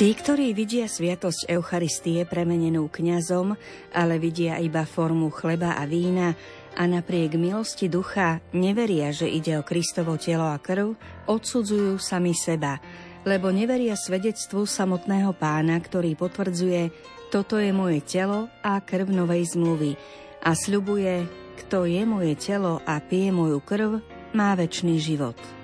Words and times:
Tí, 0.00 0.16
ktorí 0.16 0.56
vidia 0.56 0.88
sviatosť 0.88 1.52
Eucharistie 1.52 2.24
premenenú 2.24 2.88
kňazom, 2.88 3.52
ale 3.92 4.16
vidia 4.16 4.56
iba 4.56 4.88
formu 4.88 5.28
chleba 5.28 5.76
a 5.76 5.84
vína 5.84 6.32
a 6.72 6.88
napriek 6.88 7.36
milosti 7.36 7.92
ducha 7.92 8.40
neveria, 8.56 9.12
že 9.12 9.28
ide 9.28 9.60
o 9.60 9.66
Kristovo 9.68 10.16
telo 10.16 10.48
a 10.48 10.56
krv, 10.56 10.96
odsudzujú 11.28 12.00
sami 12.00 12.32
seba, 12.32 12.80
lebo 13.28 13.52
neveria 13.52 13.92
svedectvu 13.92 14.64
samotného 14.64 15.36
pána, 15.36 15.76
ktorý 15.76 16.16
potvrdzuje, 16.16 16.88
toto 17.28 17.60
je 17.60 17.68
moje 17.68 18.00
telo 18.00 18.48
a 18.64 18.80
krv 18.80 19.04
novej 19.04 19.52
zmluvy 19.52 20.00
a 20.40 20.56
sľubuje, 20.56 21.28
kto 21.60 21.84
je 21.84 22.08
moje 22.08 22.40
telo 22.40 22.80
a 22.88 23.04
pije 23.04 23.36
moju 23.36 23.60
krv, 23.60 24.00
má 24.32 24.56
väčší 24.56 24.96
život. 24.96 25.59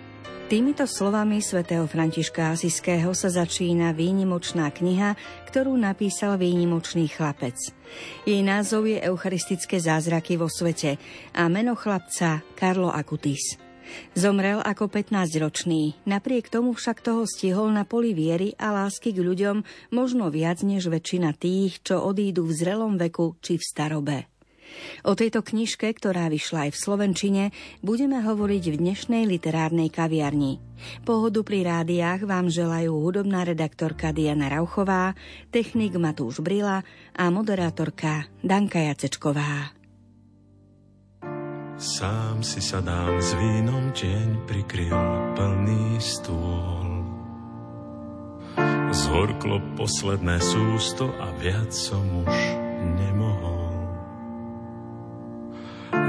Týmito 0.46 0.86
slovami 0.86 1.42
svätého 1.42 1.90
Františka 1.90 2.54
Asiského 2.54 3.10
sa 3.18 3.26
začína 3.26 3.90
výnimočná 3.90 4.70
kniha, 4.70 5.18
ktorú 5.50 5.74
napísal 5.74 6.38
výnimočný 6.38 7.10
chlapec. 7.10 7.58
Jej 8.22 8.46
názov 8.46 8.86
je 8.86 9.02
Eucharistické 9.02 9.82
zázraky 9.82 10.38
vo 10.38 10.46
svete 10.46 11.02
a 11.34 11.50
meno 11.50 11.74
chlapca 11.74 12.46
Karlo 12.54 12.94
Akutis. 12.94 13.58
Zomrel 14.14 14.62
ako 14.62 14.86
15-ročný, 14.86 16.06
napriek 16.06 16.46
tomu 16.46 16.78
však 16.78 17.02
toho 17.02 17.26
stihol 17.26 17.74
na 17.74 17.82
poli 17.82 18.14
viery 18.14 18.54
a 18.54 18.70
lásky 18.70 19.10
k 19.10 19.26
ľuďom 19.26 19.66
možno 19.90 20.30
viac 20.30 20.62
než 20.62 20.86
väčšina 20.86 21.34
tých, 21.34 21.82
čo 21.82 22.06
odídu 22.06 22.46
v 22.46 22.54
zrelom 22.54 22.94
veku 22.94 23.34
či 23.42 23.58
v 23.58 23.66
starobe. 23.66 24.35
O 25.04 25.12
tejto 25.14 25.44
knižke, 25.44 25.92
ktorá 25.94 26.26
vyšla 26.32 26.68
aj 26.68 26.70
v 26.74 26.80
Slovenčine, 26.80 27.44
budeme 27.84 28.20
hovoriť 28.24 28.64
v 28.72 28.76
dnešnej 28.80 29.22
literárnej 29.28 29.92
kaviarni. 29.92 30.58
Pohodu 31.04 31.40
pri 31.40 31.64
rádiách 31.64 32.28
vám 32.28 32.52
želajú 32.52 32.96
hudobná 33.00 33.44
redaktorka 33.44 34.12
Diana 34.12 34.52
Rauchová, 34.52 35.16
technik 35.48 35.96
Matúš 35.96 36.40
Brila 36.44 36.84
a 37.16 37.24
moderátorka 37.32 38.28
Danka 38.44 38.80
Jacečková. 38.80 39.76
Sám 41.76 42.40
si 42.40 42.64
sadám 42.64 43.20
s 43.20 43.36
vínom, 43.36 43.92
deň 43.92 44.48
prikryl 44.48 44.96
plný 45.36 46.00
stôl. 46.00 47.04
Zhorklo 48.96 49.60
posledné 49.76 50.40
sústo 50.40 51.12
a 51.20 51.28
viac 51.36 51.68
som 51.68 52.00
už 52.24 52.32
nemohol. 52.96 53.35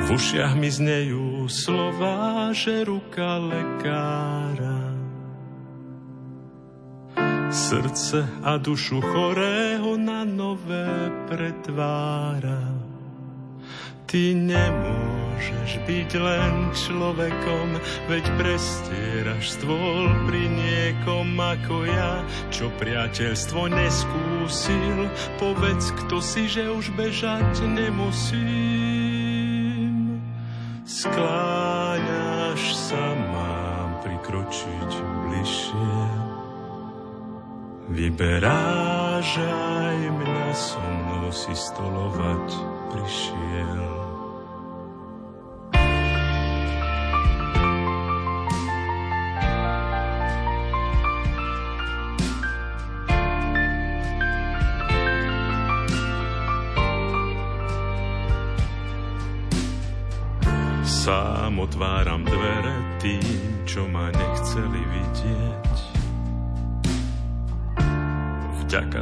V 0.07 0.15
ušiach 0.15 0.55
mi 0.55 0.71
znejú 0.71 1.51
slova, 1.51 2.55
že 2.55 2.87
ruka 2.87 3.43
lekára. 3.43 4.95
Srdce 7.47 8.23
a 8.43 8.55
dušu 8.55 9.03
chorého 9.03 9.99
na 9.99 10.23
nové 10.23 11.11
pretvára. 11.27 12.59
Ty 14.07 14.23
nemôžeš 14.35 15.83
byť 15.83 16.11
len 16.15 16.71
človekom, 16.71 17.67
veď 18.07 18.23
prestieraš 18.39 19.59
stôl 19.59 20.07
pri 20.27 20.43
niekom 20.47 21.35
ako 21.35 21.83
ja, 21.83 22.23
čo 22.47 22.71
priateľstvo 22.79 23.67
neskúsil. 23.67 25.11
Povedz, 25.35 25.91
kto 26.03 26.23
si, 26.23 26.47
že 26.47 26.71
už 26.71 26.95
bežať 26.95 27.67
nemusí 27.67 29.06
skláňaš 30.87 32.63
sa, 32.73 33.03
mám 33.13 33.99
prikročiť 34.01 34.91
bližšie. 35.27 35.99
Vyberáš 37.91 39.29
aj 39.43 39.99
mňa, 40.07 40.47
so 40.55 40.79
mnou 40.79 41.27
si 41.35 41.51
stolovať 41.51 42.47
prišiel. 42.95 43.96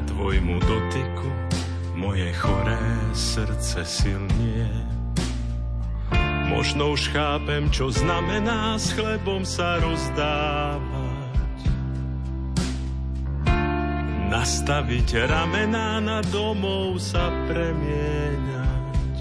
Tvojmu 0.08 0.60
dotyku 0.62 1.30
moje 1.96 2.34
choré 2.38 2.82
srdce 3.14 3.86
silnie. 3.86 4.70
Možno 6.46 6.94
už 6.94 7.10
chápem, 7.10 7.68
čo 7.74 7.90
znamená 7.90 8.78
s 8.78 8.94
chlebom 8.94 9.42
sa 9.42 9.82
rozdávať. 9.82 11.60
Nastaviť 14.30 15.26
ramená 15.26 15.98
na 16.04 16.20
domov 16.30 17.02
sa 17.02 17.32
premieňať. 17.50 19.18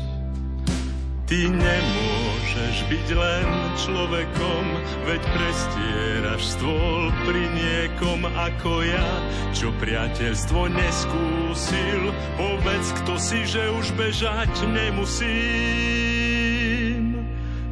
Ty 1.24 1.38
nemôžeš 1.48 2.13
Môžeš 2.44 2.84
byť 2.92 3.08
len 3.16 3.48
človekom, 3.72 4.64
veď 5.08 5.22
prestieraš 5.32 6.44
stôl 6.52 7.08
pri 7.24 7.40
niekom 7.56 8.28
ako 8.28 8.84
ja, 8.84 9.08
čo 9.56 9.72
priateľstvo 9.80 10.68
neskúsil. 10.68 12.12
Povedz, 12.36 12.92
kto 13.00 13.16
si, 13.16 13.48
že 13.48 13.64
už 13.72 13.96
bežať 13.96 14.60
nemusím. 14.68 15.24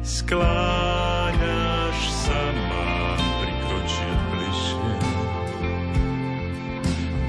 Skláňaš 0.01 1.99
sa, 2.25 2.41
mám 2.65 3.21
prikročiť 3.45 4.17
bližšie. 4.33 4.89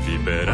Vyberáš 0.08 0.53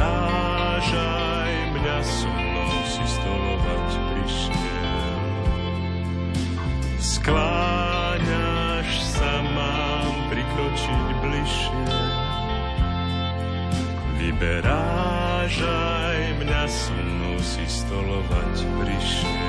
Vyberáš 14.40 15.60
aj 15.68 16.20
mňa, 16.40 16.64
so 16.64 16.96
si 17.44 17.60
stolovať 17.68 18.56
prišiel. 18.80 19.39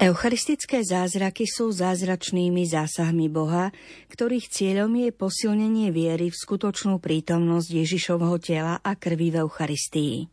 Eucharistické 0.00 0.80
zázraky 0.80 1.44
sú 1.44 1.76
zázračnými 1.76 2.64
zásahmi 2.64 3.28
Boha, 3.28 3.68
ktorých 4.08 4.48
cieľom 4.48 4.96
je 4.96 5.12
posilnenie 5.12 5.92
viery 5.92 6.32
v 6.32 6.40
skutočnú 6.40 6.96
prítomnosť 7.04 7.68
Ježišovho 7.68 8.40
tela 8.40 8.80
a 8.80 8.96
krvi 8.96 9.28
v 9.28 9.44
Eucharistii. 9.44 10.24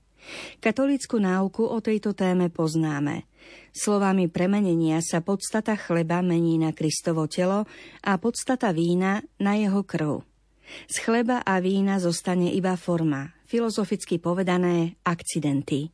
Katolícku 0.64 1.20
náuku 1.20 1.68
o 1.68 1.84
tejto 1.84 2.16
téme 2.16 2.48
poznáme. 2.48 3.28
Slovami 3.76 4.32
premenenia 4.32 5.04
sa 5.04 5.20
podstata 5.20 5.76
chleba 5.76 6.24
mení 6.24 6.56
na 6.56 6.72
Kristovo 6.72 7.28
telo 7.28 7.68
a 8.08 8.16
podstata 8.24 8.72
vína 8.72 9.20
na 9.36 9.60
jeho 9.60 9.84
krv. 9.84 10.24
Z 10.88 11.04
chleba 11.04 11.44
a 11.44 11.60
vína 11.60 12.00
zostane 12.00 12.56
iba 12.56 12.80
forma, 12.80 13.36
filozoficky 13.44 14.16
povedané 14.16 14.96
akcidenty. 15.04 15.92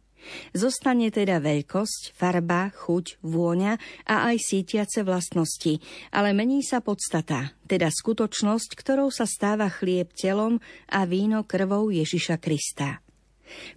Zostane 0.56 1.12
teda 1.12 1.44
veľkosť, 1.44 2.16
farba, 2.16 2.72
chuť, 2.72 3.20
vôňa 3.24 3.74
a 4.08 4.31
aj 4.31 4.38
sítiace 4.40 5.04
vlastnosti, 5.04 5.80
ale 6.12 6.31
mení 6.31 6.64
sa 6.64 6.80
podstata, 6.80 7.56
teda 7.68 7.92
skutočnosť, 7.92 8.75
ktorou 8.78 9.10
sa 9.12 9.28
stáva 9.28 9.68
chlieb 9.68 10.12
telom 10.16 10.64
a 10.90 11.04
víno 11.04 11.44
krvou 11.44 11.92
Ježiša 11.92 12.40
Krista. 12.40 13.04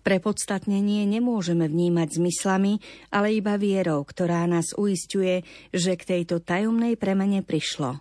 Pre 0.00 0.16
podstatnenie 0.22 1.04
nemôžeme 1.04 1.68
vnímať 1.68 2.16
zmyslami, 2.16 2.80
ale 3.12 3.36
iba 3.36 3.60
vierou, 3.60 4.06
ktorá 4.08 4.48
nás 4.48 4.72
uistuje, 4.72 5.44
že 5.74 5.98
k 6.00 6.16
tejto 6.16 6.40
tajomnej 6.40 6.96
premene 6.96 7.44
prišlo. 7.44 8.00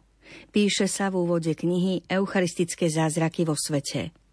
Píše 0.55 0.89
sa 0.89 1.11
v 1.11 1.21
úvode 1.21 1.53
knihy 1.53 2.07
Eucharistické 2.09 2.89
zázraky 2.89 3.45
vo 3.45 3.53
svete. 3.53 4.24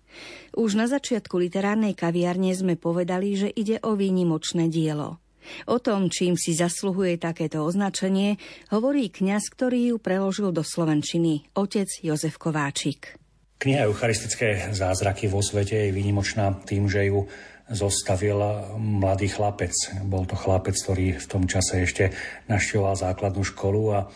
Už 0.52 0.76
na 0.76 0.88
začiatku 0.88 1.38
literárnej 1.40 1.96
kaviarne 1.96 2.52
sme 2.52 2.74
povedali, 2.76 3.36
že 3.36 3.48
ide 3.48 3.80
o 3.82 3.96
výnimočné 3.96 4.68
dielo. 4.68 5.22
O 5.66 5.82
tom, 5.82 6.06
čím 6.06 6.38
si 6.38 6.54
zasluhuje 6.54 7.18
takéto 7.18 7.66
označenie, 7.66 8.38
hovorí 8.70 9.10
kňaz, 9.10 9.50
ktorý 9.50 9.94
ju 9.94 9.96
preložil 9.98 10.54
do 10.54 10.62
slovenčiny, 10.62 11.50
otec 11.58 11.90
Jozef 11.98 12.38
Kováčik. 12.38 13.18
Kniha 13.58 13.86
Eucharistické 13.86 14.74
zázraky 14.74 15.30
vo 15.30 15.38
svete 15.38 15.86
je 15.86 15.94
výnimočná 15.94 16.62
tým, 16.66 16.90
že 16.90 17.10
ju 17.10 17.30
zostavil 17.70 18.42
mladý 18.74 19.30
chlapec. 19.30 19.70
Bol 20.02 20.26
to 20.26 20.34
chlapec, 20.34 20.74
ktorý 20.74 21.16
v 21.16 21.26
tom 21.30 21.46
čase 21.46 21.86
ešte 21.86 22.10
našťoval 22.50 22.98
základnú 22.98 23.46
školu 23.46 23.82
a 23.94 24.10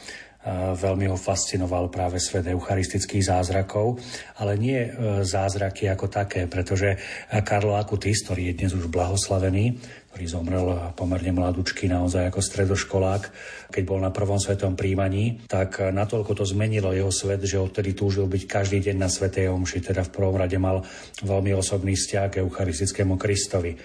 veľmi 0.79 1.11
ho 1.11 1.19
fascinoval 1.19 1.91
práve 1.91 2.23
svet 2.23 2.47
eucharistických 2.47 3.27
zázrakov, 3.27 3.99
ale 4.39 4.55
nie 4.55 4.79
e, 4.79 4.91
zázraky 5.27 5.91
ako 5.91 6.07
také, 6.07 6.47
pretože 6.47 6.95
Karlo 7.43 7.75
Akutis, 7.75 8.23
ktorý 8.23 8.55
je 8.55 8.59
dnes 8.63 8.73
už 8.79 8.87
blahoslavený, 8.87 9.75
ktorý 10.15 10.25
zomrel 10.33 10.67
pomerne 10.97 11.29
mladúčky 11.35 11.91
naozaj 11.91 12.33
ako 12.33 12.41
stredoškolák, 12.41 13.23
keď 13.69 13.83
bol 13.85 14.01
na 14.01 14.09
prvom 14.09 14.41
svetom 14.41 14.73
príjmaní, 14.73 15.45
tak 15.45 15.83
natoľko 15.83 16.33
to 16.41 16.45
zmenilo 16.49 16.95
jeho 16.97 17.13
svet, 17.13 17.45
že 17.45 17.61
odtedy 17.61 17.93
túžil 17.93 18.25
byť 18.25 18.43
každý 18.49 18.81
deň 18.81 18.97
na 18.97 19.13
Svetej 19.13 19.53
Omši, 19.53 19.93
teda 19.93 20.09
v 20.09 20.15
prvom 20.17 20.41
rade 20.41 20.57
mal 20.57 20.81
veľmi 21.21 21.53
osobný 21.53 21.99
vzťah 21.99 22.27
k 22.33 22.41
Eucharistickému 22.41 23.21
Kristovi 23.21 23.77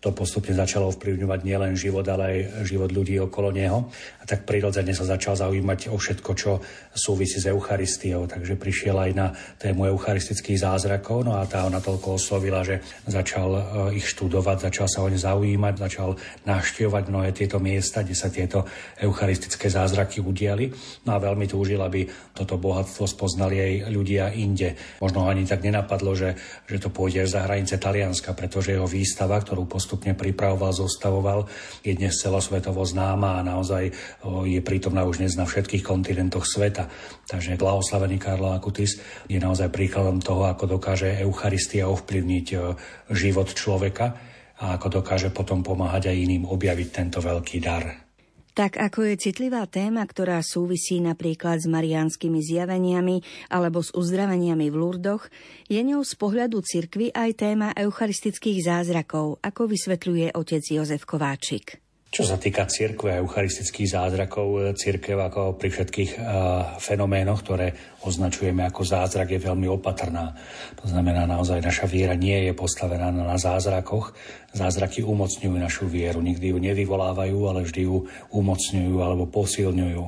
to 0.00 0.16
postupne 0.16 0.56
začalo 0.56 0.88
vplyvňovať 0.96 1.40
nielen 1.44 1.76
život, 1.76 2.08
ale 2.08 2.24
aj 2.24 2.64
život 2.64 2.88
ľudí 2.88 3.20
okolo 3.20 3.52
neho. 3.52 3.84
A 4.20 4.24
tak 4.24 4.48
prirodzene 4.48 4.96
sa 4.96 5.04
začal 5.04 5.36
zaujímať 5.36 5.92
o 5.92 6.00
všetko, 6.00 6.30
čo 6.32 6.56
súvisí 6.96 7.36
s 7.36 7.44
Eucharistiou. 7.44 8.24
Takže 8.24 8.56
prišiel 8.56 8.96
aj 8.96 9.10
na 9.12 9.28
tému 9.60 9.92
eucharistických 9.92 10.64
zázrakov. 10.64 11.28
No 11.28 11.36
a 11.36 11.44
tá 11.44 11.68
ho 11.68 11.70
natoľko 11.70 12.16
oslovila, 12.16 12.64
že 12.64 12.80
začal 13.04 13.50
eh, 13.52 13.62
ich 14.00 14.08
študovať, 14.08 14.72
začal 14.72 14.88
sa 14.88 15.04
o 15.04 15.08
ne 15.12 15.20
zaujímať, 15.20 15.74
začal 15.76 16.16
navštevovať 16.48 17.04
mnohé 17.12 17.36
tieto 17.36 17.60
miesta, 17.60 18.00
kde 18.00 18.16
sa 18.16 18.32
tieto 18.32 18.64
eucharistické 18.96 19.68
zázraky 19.68 20.24
udiali. 20.24 20.72
No 21.04 21.12
a 21.12 21.20
veľmi 21.20 21.44
túžil, 21.44 21.76
aby 21.76 22.08
toto 22.32 22.56
bohatstvo 22.56 23.04
spoznali 23.04 23.60
aj 23.60 23.92
ľudia 23.92 24.32
inde. 24.32 24.80
Možno 25.04 25.28
ani 25.28 25.44
tak 25.44 25.60
nenapadlo, 25.60 26.16
že, 26.16 26.40
že 26.64 26.80
to 26.80 26.88
pôjde 26.88 27.28
za 27.28 27.44
hranice 27.44 27.76
Talianska, 27.76 28.32
pretože 28.32 28.72
jeho 28.72 28.88
výstava, 28.88 29.36
ktorú 29.36 29.68
postupne 29.90 30.14
pripravoval, 30.14 30.70
zostavoval, 30.70 31.50
je 31.82 31.90
dnes 31.98 32.14
celosvetovo 32.14 32.86
známa 32.86 33.42
a 33.42 33.46
naozaj 33.46 33.90
je 34.46 34.60
prítomná 34.62 35.02
už 35.02 35.18
dnes 35.18 35.34
na 35.34 35.42
všetkých 35.42 35.82
kontinentoch 35.82 36.46
sveta. 36.46 36.86
Takže 37.26 37.58
blahoslavený 37.58 38.22
Karlo 38.22 38.54
Akutis 38.54 39.02
je 39.26 39.42
naozaj 39.42 39.74
príkladom 39.74 40.22
toho, 40.22 40.46
ako 40.46 40.78
dokáže 40.78 41.18
Eucharistia 41.18 41.90
ovplyvniť 41.90 42.46
život 43.10 43.50
človeka 43.50 44.14
a 44.62 44.78
ako 44.78 45.02
dokáže 45.02 45.34
potom 45.34 45.66
pomáhať 45.66 46.14
aj 46.14 46.22
iným 46.22 46.46
objaviť 46.46 46.88
tento 46.94 47.18
veľký 47.18 47.58
dar. 47.58 47.99
Tak 48.60 48.76
ako 48.76 49.08
je 49.08 49.16
citlivá 49.16 49.64
téma, 49.64 50.04
ktorá 50.04 50.44
súvisí 50.44 51.00
napríklad 51.00 51.64
s 51.64 51.66
mariánskymi 51.72 52.44
zjaveniami 52.44 53.48
alebo 53.48 53.80
s 53.80 53.88
uzdraveniami 53.96 54.68
v 54.68 54.76
Lurdoch, 54.76 55.32
je 55.64 55.80
ňou 55.80 56.04
z 56.04 56.12
pohľadu 56.20 56.60
cirkvy 56.60 57.08
aj 57.08 57.40
téma 57.40 57.72
eucharistických 57.72 58.60
zázrakov, 58.60 59.40
ako 59.40 59.64
vysvetľuje 59.64 60.36
otec 60.36 60.60
Jozef 60.76 61.08
Kováčik. 61.08 61.80
Čo 62.10 62.26
sa 62.26 62.42
týka 62.42 62.66
cirkve 62.66 63.14
a 63.14 63.22
eucharistických 63.22 63.94
zázrakov, 63.94 64.74
cirkev 64.74 65.14
ako 65.30 65.54
pri 65.54 65.70
všetkých 65.70 66.18
uh, 66.18 66.74
fenoménoch, 66.82 67.46
ktoré 67.46 67.70
označujeme 68.02 68.66
ako 68.66 68.82
zázrak, 68.82 69.30
je 69.30 69.38
veľmi 69.38 69.70
opatrná. 69.70 70.34
To 70.82 70.90
znamená, 70.90 71.30
naozaj 71.30 71.62
naša 71.62 71.86
viera 71.86 72.18
nie 72.18 72.50
je 72.50 72.52
postavená 72.52 73.14
na 73.14 73.38
zázrakoch. 73.38 74.10
Zázraky 74.50 75.06
umocňujú 75.06 75.54
našu 75.54 75.86
vieru, 75.86 76.18
nikdy 76.18 76.50
ju 76.50 76.58
nevyvolávajú, 76.58 77.38
ale 77.46 77.62
vždy 77.62 77.86
ju 77.86 78.10
umocňujú 78.34 78.98
alebo 78.98 79.30
posilňujú. 79.30 80.04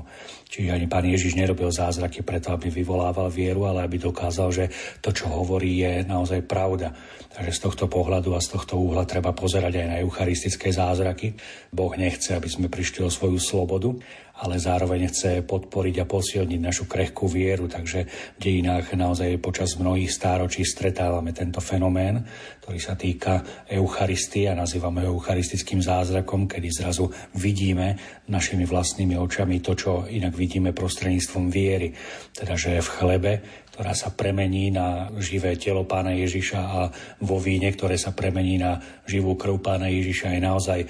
Čiže 0.52 0.68
ani 0.68 0.84
pán 0.84 1.08
Ježiš 1.08 1.38
nerobil 1.38 1.72
zázraky 1.72 2.20
preto, 2.26 2.52
aby 2.52 2.68
vyvolával 2.68 3.32
vieru, 3.32 3.64
ale 3.64 3.86
aby 3.86 3.96
dokázal, 3.96 4.52
že 4.52 4.64
to, 5.00 5.08
čo 5.08 5.30
hovorí, 5.32 5.80
je 5.80 6.04
naozaj 6.04 6.44
pravda. 6.44 6.92
Takže 7.32 7.56
z 7.56 7.60
tohto 7.64 7.86
pohľadu 7.88 8.36
a 8.36 8.44
z 8.44 8.52
tohto 8.52 8.76
úhla 8.76 9.08
treba 9.08 9.32
pozerať 9.32 9.80
aj 9.80 9.86
na 9.88 9.96
eucharistické 10.04 10.68
zázraky. 10.68 11.32
Boh 11.72 11.96
nechce, 11.96 12.36
aby 12.36 12.52
sme 12.52 12.68
prišli 12.68 13.00
o 13.00 13.08
svoju 13.08 13.40
slobodu, 13.40 13.96
ale 14.40 14.56
zároveň 14.58 15.12
chce 15.12 15.44
podporiť 15.44 16.02
a 16.02 16.08
posilniť 16.08 16.60
našu 16.60 16.84
krehkú 16.88 17.28
vieru. 17.28 17.68
Takže 17.68 18.00
v 18.36 18.40
dejinách 18.40 18.96
naozaj 18.96 19.38
počas 19.38 19.76
mnohých 19.76 20.08
stáročí 20.08 20.64
stretávame 20.64 21.36
tento 21.36 21.60
fenomén, 21.60 22.24
ktorý 22.64 22.78
sa 22.80 22.96
týka 22.96 23.64
Eucharistie 23.68 24.48
a 24.48 24.58
nazývame 24.58 25.04
ho 25.04 25.14
eucharistickým 25.14 25.84
zázrakom, 25.84 26.50
kedy 26.50 26.68
zrazu 26.72 27.06
vidíme 27.38 27.94
našimi 28.26 28.66
vlastnými 28.66 29.14
očami 29.14 29.62
to, 29.62 29.78
čo 29.78 29.90
inak 30.10 30.34
vidíme 30.34 30.74
prostredníctvom 30.74 31.46
viery. 31.52 31.94
Teda, 32.34 32.58
že 32.58 32.82
v 32.82 32.92
chlebe 32.98 33.32
ktorá 33.72 33.96
sa 33.96 34.12
premení 34.12 34.68
na 34.68 35.08
živé 35.16 35.56
telo 35.56 35.88
pána 35.88 36.12
Ježiša 36.12 36.60
a 36.60 36.92
vo 37.24 37.40
víne, 37.40 37.72
ktoré 37.72 37.96
sa 37.96 38.12
premení 38.12 38.60
na 38.60 38.76
živú 39.08 39.32
krv 39.32 39.64
pána 39.64 39.88
Ježiša 39.88 40.36
je 40.36 40.40
naozaj 40.44 40.80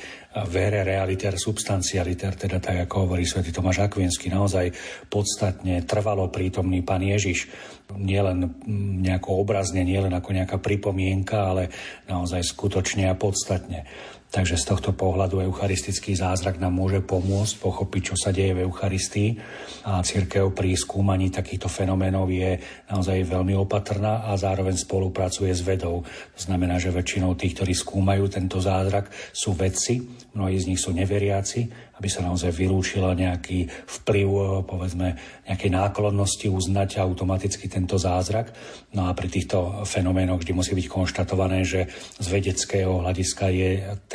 vere 0.50 0.82
realiter 0.82 1.38
substancialiter, 1.38 2.34
teda 2.34 2.58
tak 2.58 2.90
ako 2.90 3.06
hovorí 3.06 3.22
svätý 3.22 3.54
Tomáš 3.54 3.86
Akvinsky, 3.86 4.34
naozaj 4.34 4.74
podstatne 5.06 5.86
trvalo 5.86 6.26
prítomný 6.26 6.82
pán 6.82 7.06
Ježiš. 7.06 7.46
Nielen 7.94 8.50
nejako 9.04 9.46
obrazne, 9.46 9.86
nielen 9.86 10.10
ako 10.10 10.34
nejaká 10.34 10.58
pripomienka, 10.58 11.54
ale 11.54 11.70
naozaj 12.10 12.42
skutočne 12.42 13.06
a 13.06 13.14
podstatne. 13.14 13.86
Takže 14.32 14.56
z 14.56 14.64
tohto 14.64 14.96
pohľadu 14.96 15.44
eucharistický 15.44 16.16
zázrak 16.16 16.56
nám 16.56 16.72
môže 16.72 17.04
pomôcť 17.04 17.52
pochopiť, 17.60 18.00
čo 18.00 18.16
sa 18.16 18.32
deje 18.32 18.56
v 18.56 18.64
Eucharistii 18.64 19.36
a 19.84 20.00
církev 20.00 20.56
pri 20.56 20.72
skúmaní 20.72 21.28
takýchto 21.28 21.68
fenoménov 21.68 22.32
je 22.32 22.56
naozaj 22.88 23.28
veľmi 23.28 23.52
opatrná 23.60 24.24
a 24.24 24.32
zároveň 24.40 24.80
spolupracuje 24.80 25.52
s 25.52 25.60
vedou. 25.60 26.00
To 26.08 26.40
znamená, 26.40 26.80
že 26.80 26.88
väčšinou 26.88 27.36
tých, 27.36 27.60
ktorí 27.60 27.76
skúmajú 27.76 28.24
tento 28.32 28.56
zázrak, 28.56 29.12
sú 29.36 29.52
vedci, 29.52 30.00
mnohí 30.32 30.56
z 30.56 30.72
nich 30.72 30.80
sú 30.80 30.96
neveriaci 30.96 31.92
aby 32.02 32.10
sa 32.10 32.26
naozaj 32.26 32.50
vylúčila 32.50 33.14
nejaký 33.14 33.70
vplyv, 34.02 34.28
povedzme, 34.66 35.14
nejakej 35.46 35.70
náklonnosti 35.70 36.50
uznať 36.50 36.98
automaticky 36.98 37.70
tento 37.70 37.94
zázrak. 37.94 38.50
No 38.90 39.06
a 39.06 39.14
pri 39.14 39.30
týchto 39.30 39.86
fenoménoch 39.86 40.42
vždy 40.42 40.50
musí 40.50 40.74
byť 40.74 40.90
konštatované, 40.90 41.62
že 41.62 41.86
z 42.18 42.26
vedeckého 42.26 43.06
hľadiska 43.06 43.54
je 43.54 43.70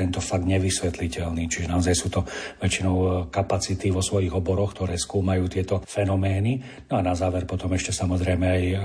tento 0.07 0.23
fakt 0.23 0.47
nevysvetliteľný. 0.47 1.51
Čiže 1.51 1.67
naozaj 1.67 1.91
sú 1.91 2.07
to 2.07 2.23
väčšinou 2.63 2.95
eh, 2.95 3.09
kapacity 3.27 3.91
vo 3.91 3.99
svojich 3.99 4.31
oboroch, 4.31 4.71
ktoré 4.71 4.95
skúmajú 4.95 5.51
tieto 5.51 5.83
fenomény. 5.83 6.87
No 6.87 6.97
a 6.97 7.01
na 7.03 7.11
záver 7.11 7.43
potom 7.43 7.75
ešte 7.75 7.91
samozrejme 7.91 8.45
aj 8.47 8.63
eh, 8.63 8.79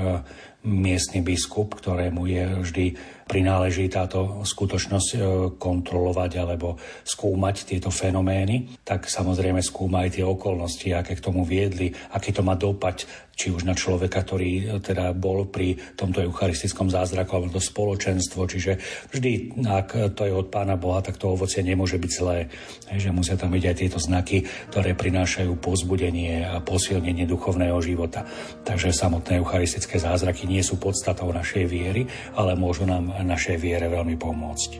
miestny 0.63 1.21
biskup, 1.27 1.75
ktorému 1.75 2.23
je 2.31 2.45
vždy 2.63 2.87
prináleží 3.33 3.89
táto 3.89 4.45
skutočnosť 4.45 5.09
e, 5.15 5.19
kontrolovať 5.57 6.33
alebo 6.37 6.77
skúmať 7.01 7.65
tieto 7.65 7.89
fenomény, 7.89 8.85
tak 8.85 9.09
samozrejme 9.09 9.65
skúma 9.65 10.05
aj 10.05 10.21
tie 10.21 10.25
okolnosti, 10.27 10.85
aké 10.93 11.17
k 11.17 11.25
tomu 11.25 11.47
viedli, 11.49 11.89
aký 12.13 12.37
to 12.37 12.45
má 12.45 12.53
dopať 12.59 13.09
či 13.33 13.49
už 13.49 13.65
na 13.65 13.73
človeka, 13.73 14.21
ktorý 14.21 14.51
e, 14.53 14.63
teda 14.85 15.17
bol 15.17 15.49
pri 15.49 15.81
tomto 15.97 16.21
eucharistickom 16.21 16.93
zázraku, 16.93 17.33
alebo 17.33 17.57
to 17.57 17.63
spoločenstvo. 17.65 18.45
Čiže 18.45 18.77
vždy, 19.09 19.65
ak 19.65 20.13
to 20.13 20.29
je 20.29 20.33
od 20.37 20.53
Pána 20.53 20.77
Boha, 20.77 21.01
tak 21.01 21.17
to 21.17 21.33
ovocie 21.33 21.65
nemôže 21.65 21.97
byť 21.97 22.13
zlé. 22.13 22.53
Že 22.93 23.17
musia 23.17 23.41
tam 23.41 23.57
byť 23.57 23.65
aj 23.65 23.77
tieto 23.81 23.97
znaky, 23.97 24.45
ktoré 24.69 24.93
prinášajú 24.93 25.57
pozbudenie 25.57 26.45
a 26.45 26.61
posilnenie 26.61 27.25
duchovného 27.25 27.81
života. 27.81 28.29
Takže 28.69 28.93
samotné 28.93 29.41
eucharistické 29.41 29.97
zázraky 29.97 30.45
nie 30.53 30.61
sú 30.61 30.77
podstatou 30.77 31.33
našej 31.33 31.65
viery, 31.65 32.05
ale 32.37 32.53
môžu 32.53 32.85
nám 32.85 33.09
našej 33.25 33.57
viere 33.57 33.89
veľmi 33.89 34.21
pomôcť. 34.21 34.71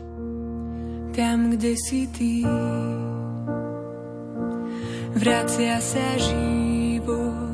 Tam, 1.17 1.53
kde 1.53 1.73
si 1.77 2.05
ty, 2.13 2.45
vracia 5.17 5.77
sa 5.81 6.07
život 6.17 7.53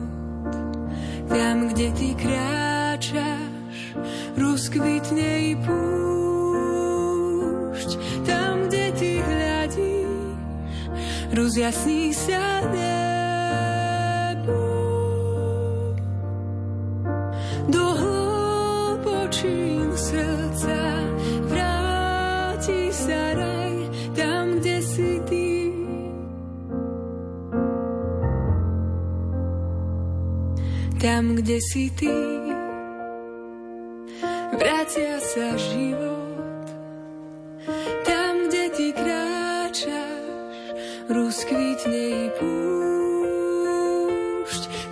tam, 1.29 1.69
kde 1.69 1.93
ty 1.93 2.17
kráčaš, 2.17 3.93
rozkvitne 4.33 5.53
i 5.53 5.55
púšť. 5.61 5.79
Tam, 8.25 8.65
kde 8.65 8.91
ty 8.97 9.21
hľadíš, 9.21 10.41
rozjasní 11.37 12.13
sa 12.17 12.65
nebo. 12.73 13.18
Tam, 31.19 31.35
kde 31.35 31.59
si 31.59 31.91
ty. 31.99 32.15
vracia 34.55 35.19
sa 35.19 35.51
život. 35.59 36.63
Tam, 38.07 38.47
kde 38.47 38.71
ty 38.71 38.95
kráčaš, 38.95 40.79
rozkvitne 41.11 42.03
i 42.23 42.31
púšť. 42.39 43.03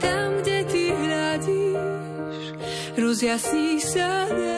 Tam, 0.03 0.43
kde 0.43 0.67
ty 0.67 0.91
hľadíš, 0.91 2.59
rozjasní 2.99 3.79
sa 3.79 4.27
nebo. 4.27 4.56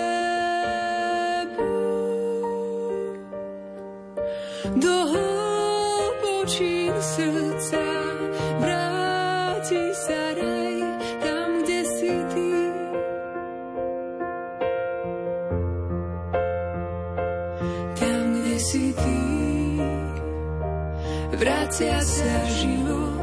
Vracia 21.70 22.02
sa 22.02 22.38
život. 22.50 23.22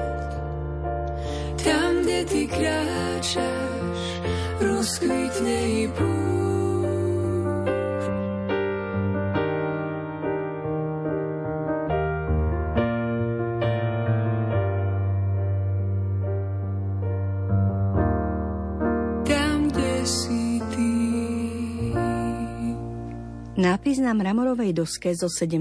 Tam, 1.58 1.98
kde 2.06 2.22
ty 2.30 2.46
kráčaš, 2.46 4.22
rozkvitne 4.62 5.58
i 5.82 5.90
púšť. 5.90 6.45
Nápis 23.76 24.00
na 24.00 24.16
mramorovej 24.16 24.72
doske 24.72 25.12
zo 25.12 25.28
17. 25.28 25.60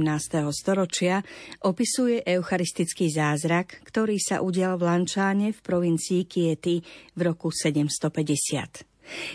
storočia 0.55 1.19
opisuje 1.67 2.24
eucharistický 2.24 3.12
zázrak, 3.12 3.84
ktorý 3.84 4.15
sa 4.24 4.39
udial 4.39 4.79
v 4.79 4.88
Lančáne 4.88 5.51
v 5.51 5.60
provincii 5.60 6.24
Kiety 6.24 6.79
v 7.12 7.19
roku 7.19 7.51
750. 7.51 8.88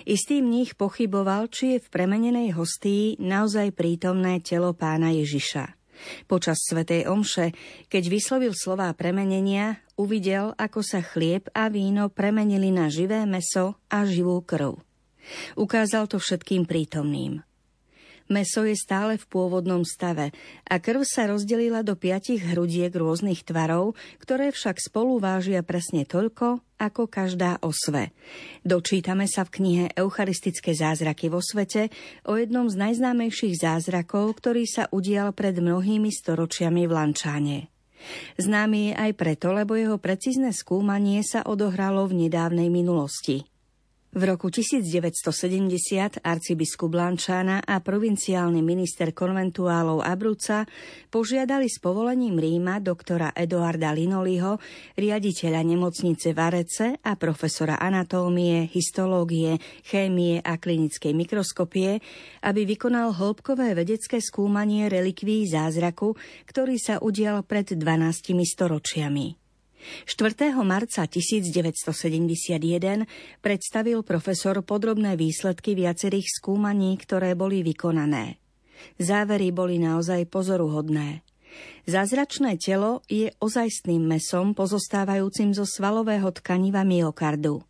Istý 0.09 0.41
mních 0.41 0.81
pochyboval, 0.81 1.53
či 1.53 1.77
je 1.77 1.85
v 1.85 1.93
premenenej 1.93 2.57
hostii 2.57 3.21
naozaj 3.21 3.77
prítomné 3.77 4.41
telo 4.41 4.73
pána 4.73 5.13
Ježiša. 5.13 5.77
Počas 6.25 6.65
svätej 6.65 7.05
omše, 7.05 7.53
keď 7.93 8.09
vyslovil 8.09 8.57
slová 8.57 8.89
premenenia, 8.97 9.85
uvidel, 10.01 10.57
ako 10.57 10.81
sa 10.81 11.05
chlieb 11.05 11.53
a 11.53 11.69
víno 11.69 12.09
premenili 12.09 12.73
na 12.73 12.89
živé 12.89 13.29
meso 13.29 13.77
a 13.93 14.09
živú 14.09 14.41
krv. 14.41 14.81
Ukázal 15.61 16.09
to 16.09 16.17
všetkým 16.17 16.65
prítomným. 16.65 17.45
Meso 18.31 18.63
je 18.63 18.79
stále 18.79 19.19
v 19.19 19.27
pôvodnom 19.27 19.83
stave 19.83 20.31
a 20.63 20.79
krv 20.79 21.03
sa 21.03 21.27
rozdelila 21.27 21.83
do 21.83 21.99
piatich 21.99 22.39
hrudiek 22.47 22.95
rôznych 22.95 23.43
tvarov, 23.43 23.99
ktoré 24.23 24.55
však 24.55 24.79
spolu 24.79 25.19
vážia 25.19 25.67
presne 25.67 26.07
toľko, 26.07 26.63
ako 26.79 27.11
každá 27.11 27.59
osve. 27.59 28.15
Dočítame 28.63 29.27
sa 29.27 29.43
v 29.43 29.59
knihe 29.59 29.85
Eucharistické 29.99 30.79
zázraky 30.79 31.27
vo 31.27 31.43
svete 31.43 31.91
o 32.23 32.39
jednom 32.39 32.71
z 32.71 32.79
najznámejších 32.79 33.67
zázrakov, 33.67 34.39
ktorý 34.39 34.63
sa 34.63 34.87
udial 34.95 35.35
pred 35.35 35.59
mnohými 35.59 36.15
storočiami 36.15 36.87
v 36.87 36.93
Lančáne. 36.95 37.59
Známy 38.39 38.79
je 38.89 38.95
aj 38.95 39.13
preto, 39.19 39.53
lebo 39.53 39.75
jeho 39.75 39.99
precízne 39.99 40.55
skúmanie 40.55 41.21
sa 41.27 41.43
odohralo 41.45 42.07
v 42.07 42.31
nedávnej 42.31 42.73
minulosti. 42.73 43.45
V 44.11 44.27
roku 44.27 44.51
1970 44.51 45.23
arcibiskup 46.27 46.91
Lančána 46.91 47.63
a 47.63 47.79
provinciálny 47.79 48.59
minister 48.59 49.15
konventuálov 49.15 50.03
Abruca 50.03 50.67
požiadali 51.15 51.71
s 51.71 51.79
povolením 51.79 52.35
Ríma 52.35 52.83
doktora 52.83 53.31
Eduarda 53.31 53.95
Linoliho, 53.95 54.59
riaditeľa 54.99 55.63
nemocnice 55.63 56.35
Varece 56.35 56.99
a 57.07 57.15
profesora 57.15 57.79
anatómie, 57.79 58.67
histológie, 58.67 59.63
chémie 59.87 60.43
a 60.43 60.59
klinickej 60.59 61.15
mikroskopie, 61.15 62.03
aby 62.43 62.67
vykonal 62.67 63.15
hĺbkové 63.15 63.79
vedecké 63.79 64.19
skúmanie 64.19 64.91
relikví 64.91 65.47
zázraku, 65.47 66.19
ktorý 66.51 66.83
sa 66.83 66.99
udial 66.99 67.47
pred 67.47 67.79
12 67.79 68.35
storočiami. 68.43 69.50
4. 70.05 70.53
marca 70.63 71.07
1971 71.09 73.07
predstavil 73.41 74.05
profesor 74.05 74.61
podrobné 74.65 75.17
výsledky 75.17 75.73
viacerých 75.77 76.29
skúmaní, 76.41 76.97
ktoré 77.01 77.33
boli 77.33 77.65
vykonané. 77.65 78.41
Závery 78.97 79.53
boli 79.53 79.77
naozaj 79.77 80.29
pozoruhodné. 80.29 81.25
Zázračné 81.85 82.57
telo 82.63 83.03
je 83.11 83.35
ozajstným 83.43 84.07
mesom 84.07 84.55
pozostávajúcim 84.55 85.51
zo 85.51 85.67
svalového 85.67 86.31
tkaniva 86.31 86.87
myokardu. 86.87 87.67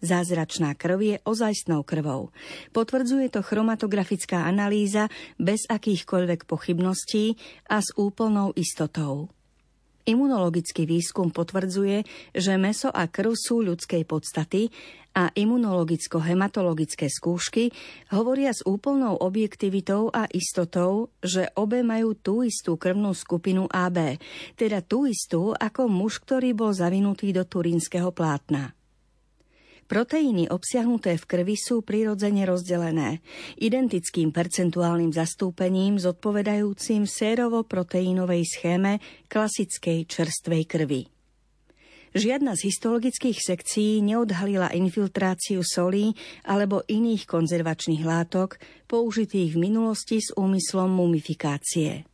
Zázračná 0.00 0.72
krv 0.74 0.98
je 1.00 1.16
ozajstnou 1.28 1.84
krvou. 1.84 2.32
Potvrdzuje 2.72 3.28
to 3.28 3.44
chromatografická 3.44 4.48
analýza 4.48 5.12
bez 5.36 5.68
akýchkoľvek 5.68 6.48
pochybností 6.48 7.36
a 7.68 7.84
s 7.84 7.92
úplnou 8.00 8.56
istotou. 8.56 9.28
Imunologický 10.10 10.90
výskum 10.90 11.30
potvrdzuje, 11.30 12.02
že 12.34 12.58
meso 12.58 12.90
a 12.90 13.06
krv 13.06 13.30
sú 13.38 13.62
ľudskej 13.62 14.02
podstaty 14.10 14.66
a 15.14 15.30
imunologicko-hematologické 15.30 17.06
skúšky 17.06 17.70
hovoria 18.10 18.50
s 18.50 18.66
úplnou 18.66 19.14
objektivitou 19.22 20.10
a 20.10 20.26
istotou, 20.34 21.14
že 21.22 21.46
obe 21.54 21.86
majú 21.86 22.18
tú 22.18 22.42
istú 22.42 22.74
krvnú 22.74 23.14
skupinu 23.14 23.70
AB, 23.70 24.18
teda 24.58 24.82
tú 24.82 25.06
istú 25.06 25.54
ako 25.54 25.86
muž, 25.86 26.18
ktorý 26.26 26.58
bol 26.58 26.74
zavinutý 26.74 27.30
do 27.30 27.46
turínskeho 27.46 28.10
plátna. 28.10 28.79
Proteíny 29.90 30.46
obsiahnuté 30.46 31.18
v 31.18 31.26
krvi 31.26 31.58
sú 31.58 31.82
prirodzene 31.82 32.46
rozdelené, 32.46 33.18
identickým 33.58 34.30
percentuálnym 34.30 35.10
zastúpením 35.10 35.98
zodpovedajúcim 35.98 37.10
sérovo-proteínovej 37.10 38.46
schéme 38.46 39.02
klasickej 39.26 40.06
čerstvej 40.06 40.62
krvi. 40.70 41.02
Žiadna 42.14 42.54
z 42.54 42.70
histologických 42.70 43.42
sekcií 43.42 43.98
neodhalila 43.98 44.70
infiltráciu 44.78 45.66
solí 45.66 46.14
alebo 46.46 46.86
iných 46.86 47.26
konzervačných 47.26 48.06
látok 48.06 48.62
použitých 48.86 49.58
v 49.58 49.62
minulosti 49.74 50.22
s 50.22 50.30
úmyslom 50.38 50.86
mumifikácie. 50.86 52.06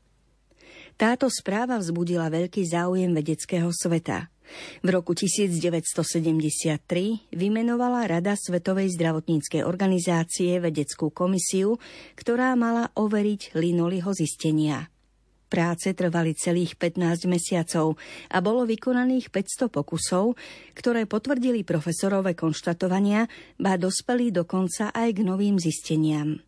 Táto 0.97 1.29
správa 1.29 1.77
vzbudila 1.77 2.33
veľký 2.33 2.65
záujem 2.65 3.13
vedeckého 3.13 3.69
sveta– 3.69 4.33
v 4.81 4.89
roku 4.89 5.13
1973 5.13 6.81
vymenovala 7.33 8.07
Rada 8.07 8.35
Svetovej 8.35 8.95
zdravotníckej 8.97 9.63
organizácie 9.63 10.59
vedeckú 10.63 11.13
komisiu, 11.15 11.79
ktorá 12.19 12.57
mala 12.57 12.91
overiť 12.95 13.55
Linoliho 13.59 14.11
zistenia. 14.17 14.91
Práce 15.47 15.95
trvali 15.95 16.35
celých 16.35 16.75
15 16.75 17.31
mesiacov 17.31 17.95
a 18.35 18.43
bolo 18.43 18.67
vykonaných 18.67 19.31
500 19.31 19.71
pokusov, 19.71 20.35
ktoré 20.75 21.07
potvrdili 21.07 21.63
profesorové 21.63 22.35
konštatovania, 22.35 23.31
ba 23.55 23.79
dospeli 23.79 24.35
dokonca 24.35 24.91
aj 24.91 25.09
k 25.15 25.21
novým 25.23 25.63
zisteniam. 25.63 26.43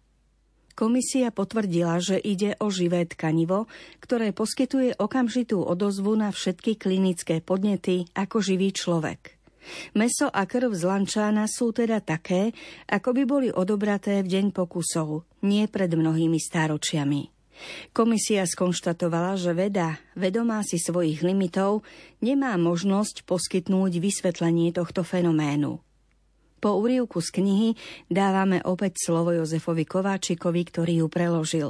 Komisia 0.79 1.35
potvrdila, 1.35 1.99
že 1.99 2.23
ide 2.23 2.55
o 2.63 2.71
živé 2.71 3.03
tkanivo, 3.03 3.67
ktoré 3.99 4.31
poskytuje 4.31 4.95
okamžitú 4.95 5.59
odozvu 5.59 6.15
na 6.15 6.31
všetky 6.31 6.79
klinické 6.79 7.43
podnety 7.43 8.07
ako 8.15 8.39
živý 8.39 8.71
človek. 8.71 9.35
Meso 9.99 10.31
a 10.31 10.47
krv 10.47 10.71
z 10.71 10.87
lančána 10.87 11.51
sú 11.51 11.75
teda 11.75 11.99
také, 11.99 12.55
ako 12.87 13.11
by 13.11 13.23
boli 13.27 13.49
odobraté 13.51 14.23
v 14.23 14.31
deň 14.31 14.47
pokusov, 14.55 15.27
nie 15.43 15.67
pred 15.67 15.91
mnohými 15.91 16.39
stáročiami. 16.39 17.35
Komisia 17.91 18.47
skonštatovala, 18.47 19.35
že 19.35 19.51
veda, 19.59 19.99
vedomá 20.15 20.63
si 20.63 20.79
svojich 20.79 21.27
limitov, 21.27 21.83
nemá 22.23 22.55
možnosť 22.55 23.27
poskytnúť 23.27 23.99
vysvetlenie 23.99 24.71
tohto 24.71 25.03
fenoménu. 25.03 25.83
Po 26.59 26.79
úrivku 26.83 27.23
z 27.23 27.39
knihy 27.39 27.71
dávame 28.11 28.59
opäť 28.67 28.99
slovo 29.07 29.31
Jozefovi 29.31 29.87
Kováčikovi, 29.87 30.63
ktorý 30.67 30.95
ju 31.03 31.07
preložil. 31.07 31.69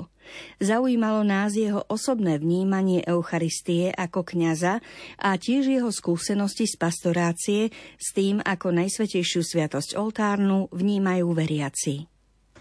Zaujímalo 0.61 1.25
nás 1.25 1.57
jeho 1.57 1.85
osobné 1.89 2.37
vnímanie 2.37 3.01
Eucharistie 3.05 3.93
ako 3.93 4.25
kňaza 4.25 4.81
a 5.17 5.31
tiež 5.37 5.69
jeho 5.69 5.89
skúsenosti 5.89 6.69
z 6.69 6.75
pastorácie 6.77 7.61
s 7.97 8.09
tým, 8.13 8.45
ako 8.45 8.73
najsvetejšiu 8.77 9.41
sviatosť 9.41 9.97
oltárnu 9.97 10.69
vnímajú 10.73 11.33
veriaci. 11.33 12.18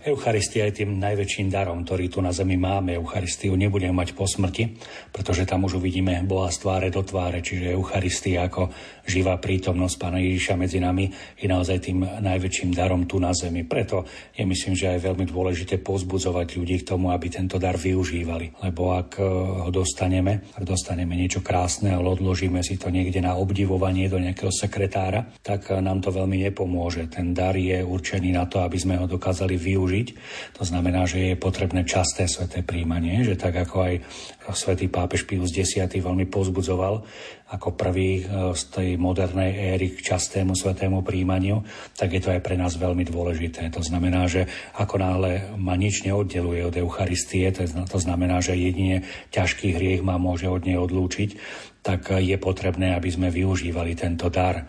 Eucharistia 0.08 0.72
je 0.72 0.88
tým 0.88 1.04
najväčším 1.04 1.52
darom, 1.52 1.84
ktorý 1.84 2.08
tu 2.08 2.24
na 2.24 2.32
zemi 2.32 2.56
máme. 2.56 2.96
Eucharistiu 2.96 3.60
nebudeme 3.60 3.92
mať 3.92 4.16
po 4.16 4.24
smrti, 4.24 4.80
pretože 5.12 5.44
tam 5.44 5.68
už 5.68 5.84
uvidíme 5.84 6.24
Boha 6.24 6.48
z 6.48 6.64
tváre 6.64 6.88
do 6.88 7.04
tváre, 7.04 7.44
čiže 7.44 7.76
Eucharistia 7.76 8.48
ako 8.48 8.72
živá 9.04 9.36
prítomnosť 9.36 9.96
Pána 10.00 10.24
Ježiša 10.24 10.56
medzi 10.56 10.80
nami 10.80 11.12
je 11.36 11.52
naozaj 11.52 11.92
tým 11.92 12.08
najväčším 12.24 12.72
darom 12.72 13.04
tu 13.04 13.20
na 13.20 13.36
zemi. 13.36 13.68
Preto 13.68 14.08
je 14.32 14.48
myslím, 14.48 14.80
že 14.80 14.96
aj 14.96 15.12
veľmi 15.12 15.28
dôležité 15.28 15.84
pozbudzovať 15.84 16.56
ľudí 16.56 16.88
k 16.88 16.88
tomu, 16.96 17.12
aby 17.12 17.28
tento 17.28 17.60
dar 17.60 17.76
využívali. 17.76 18.64
Lebo 18.64 18.96
ak 18.96 19.20
eh, 19.20 19.28
ho 19.68 19.72
dostaneme, 19.76 20.56
ak 20.56 20.64
dostaneme 20.64 21.20
niečo 21.20 21.44
krásne, 21.44 21.92
ale 21.92 22.08
odložíme 22.16 22.64
si 22.64 22.80
to 22.80 22.88
niekde 22.88 23.20
na 23.20 23.36
obdivovanie 23.36 24.08
do 24.08 24.24
nejakého 24.24 24.56
sekretára, 24.56 25.36
tak 25.44 25.68
eh, 25.68 25.84
nám 25.84 26.00
to 26.00 26.16
veľmi 26.16 26.48
nepomôže. 26.48 27.12
Ten 27.12 27.36
dar 27.36 27.60
je 27.60 27.84
určený 27.84 28.32
na 28.32 28.48
to, 28.48 28.64
aby 28.64 28.80
sme 28.80 28.96
ho 28.96 29.04
dokázali 29.04 29.60
využiť 29.60 29.97
využiť. 29.98 30.08
To 30.62 30.63
znamená, 30.63 31.10
že 31.10 31.34
je 31.34 31.36
potrebné 31.39 31.84
časté 31.86 32.30
sveté 32.30 32.62
príjmanie, 32.62 33.25
že 33.25 33.39
tak 33.39 33.58
ako 33.58 33.75
aj 33.82 33.94
svätý 34.54 34.88
pápež 34.88 35.25
Pius 35.25 35.51
X 35.51 35.82
veľmi 35.82 36.30
pozbudzoval 36.30 37.04
ako 37.48 37.80
prvý 37.80 38.20
e, 38.20 38.51
z 38.56 38.63
tej 38.75 38.89
modernej 39.00 39.75
éry 39.75 39.96
k 39.96 40.04
častému 40.04 40.51
svetému 40.51 41.00
príjmaniu, 41.00 41.63
tak 41.96 42.12
je 42.12 42.22
to 42.24 42.36
aj 42.36 42.44
pre 42.44 42.60
nás 42.60 42.75
veľmi 42.75 43.08
dôležité. 43.08 43.72
To 43.72 43.80
znamená, 43.80 44.27
že 44.27 44.51
ako 44.75 45.00
náhle 45.00 45.56
ma 45.56 45.80
nič 45.80 46.04
neoddeluje 46.04 46.68
od 46.68 46.75
Eucharistie, 46.75 47.48
to 47.88 48.00
znamená, 48.00 48.44
že 48.44 48.60
jedine 48.60 49.08
ťažký 49.32 49.80
hriech 49.80 50.04
ma 50.04 50.20
môže 50.20 50.51
od 50.51 50.68
nej 50.68 50.75
odlúčiť, 50.75 51.39
tak 51.88 52.20
je 52.20 52.36
potrebné, 52.36 52.92
aby 52.92 53.08
sme 53.08 53.32
využívali 53.32 53.96
tento 53.96 54.27
dar. 54.27 54.68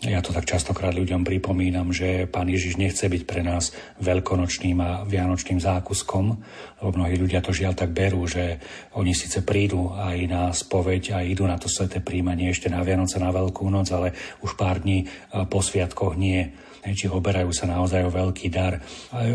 Ja 0.00 0.24
to 0.24 0.32
tak 0.32 0.48
častokrát 0.48 0.96
ľuďom 0.96 1.28
pripomínam, 1.28 1.92
že 1.92 2.24
pán 2.24 2.48
Ježiš 2.48 2.80
nechce 2.80 3.04
byť 3.04 3.28
pre 3.28 3.44
nás 3.44 3.76
veľkonočným 4.00 4.80
a 4.80 5.04
vianočným 5.04 5.60
zákuskom, 5.60 6.40
lebo 6.80 6.90
mnohí 6.96 7.20
ľudia 7.20 7.44
to 7.44 7.52
žiaľ 7.52 7.76
tak 7.76 7.92
berú, 7.92 8.24
že 8.24 8.56
oni 8.96 9.12
síce 9.12 9.44
prídu 9.44 9.92
aj 9.92 10.18
na 10.24 10.42
spoveď 10.56 11.02
a 11.12 11.18
idú 11.20 11.44
na 11.44 11.60
to 11.60 11.68
sveté 11.68 12.00
príjmanie 12.00 12.48
ešte 12.48 12.72
na 12.72 12.80
Vianoce, 12.80 13.20
na 13.20 13.28
Veľkú 13.28 13.68
noc, 13.68 13.92
ale 13.92 14.16
už 14.40 14.56
pár 14.56 14.80
dní 14.80 15.04
po 15.52 15.60
sviatkoch 15.60 16.16
nie 16.16 16.48
či 16.80 17.12
oberajú 17.12 17.52
sa 17.52 17.68
naozaj 17.68 18.08
o 18.08 18.14
veľký 18.14 18.48
dar. 18.48 18.80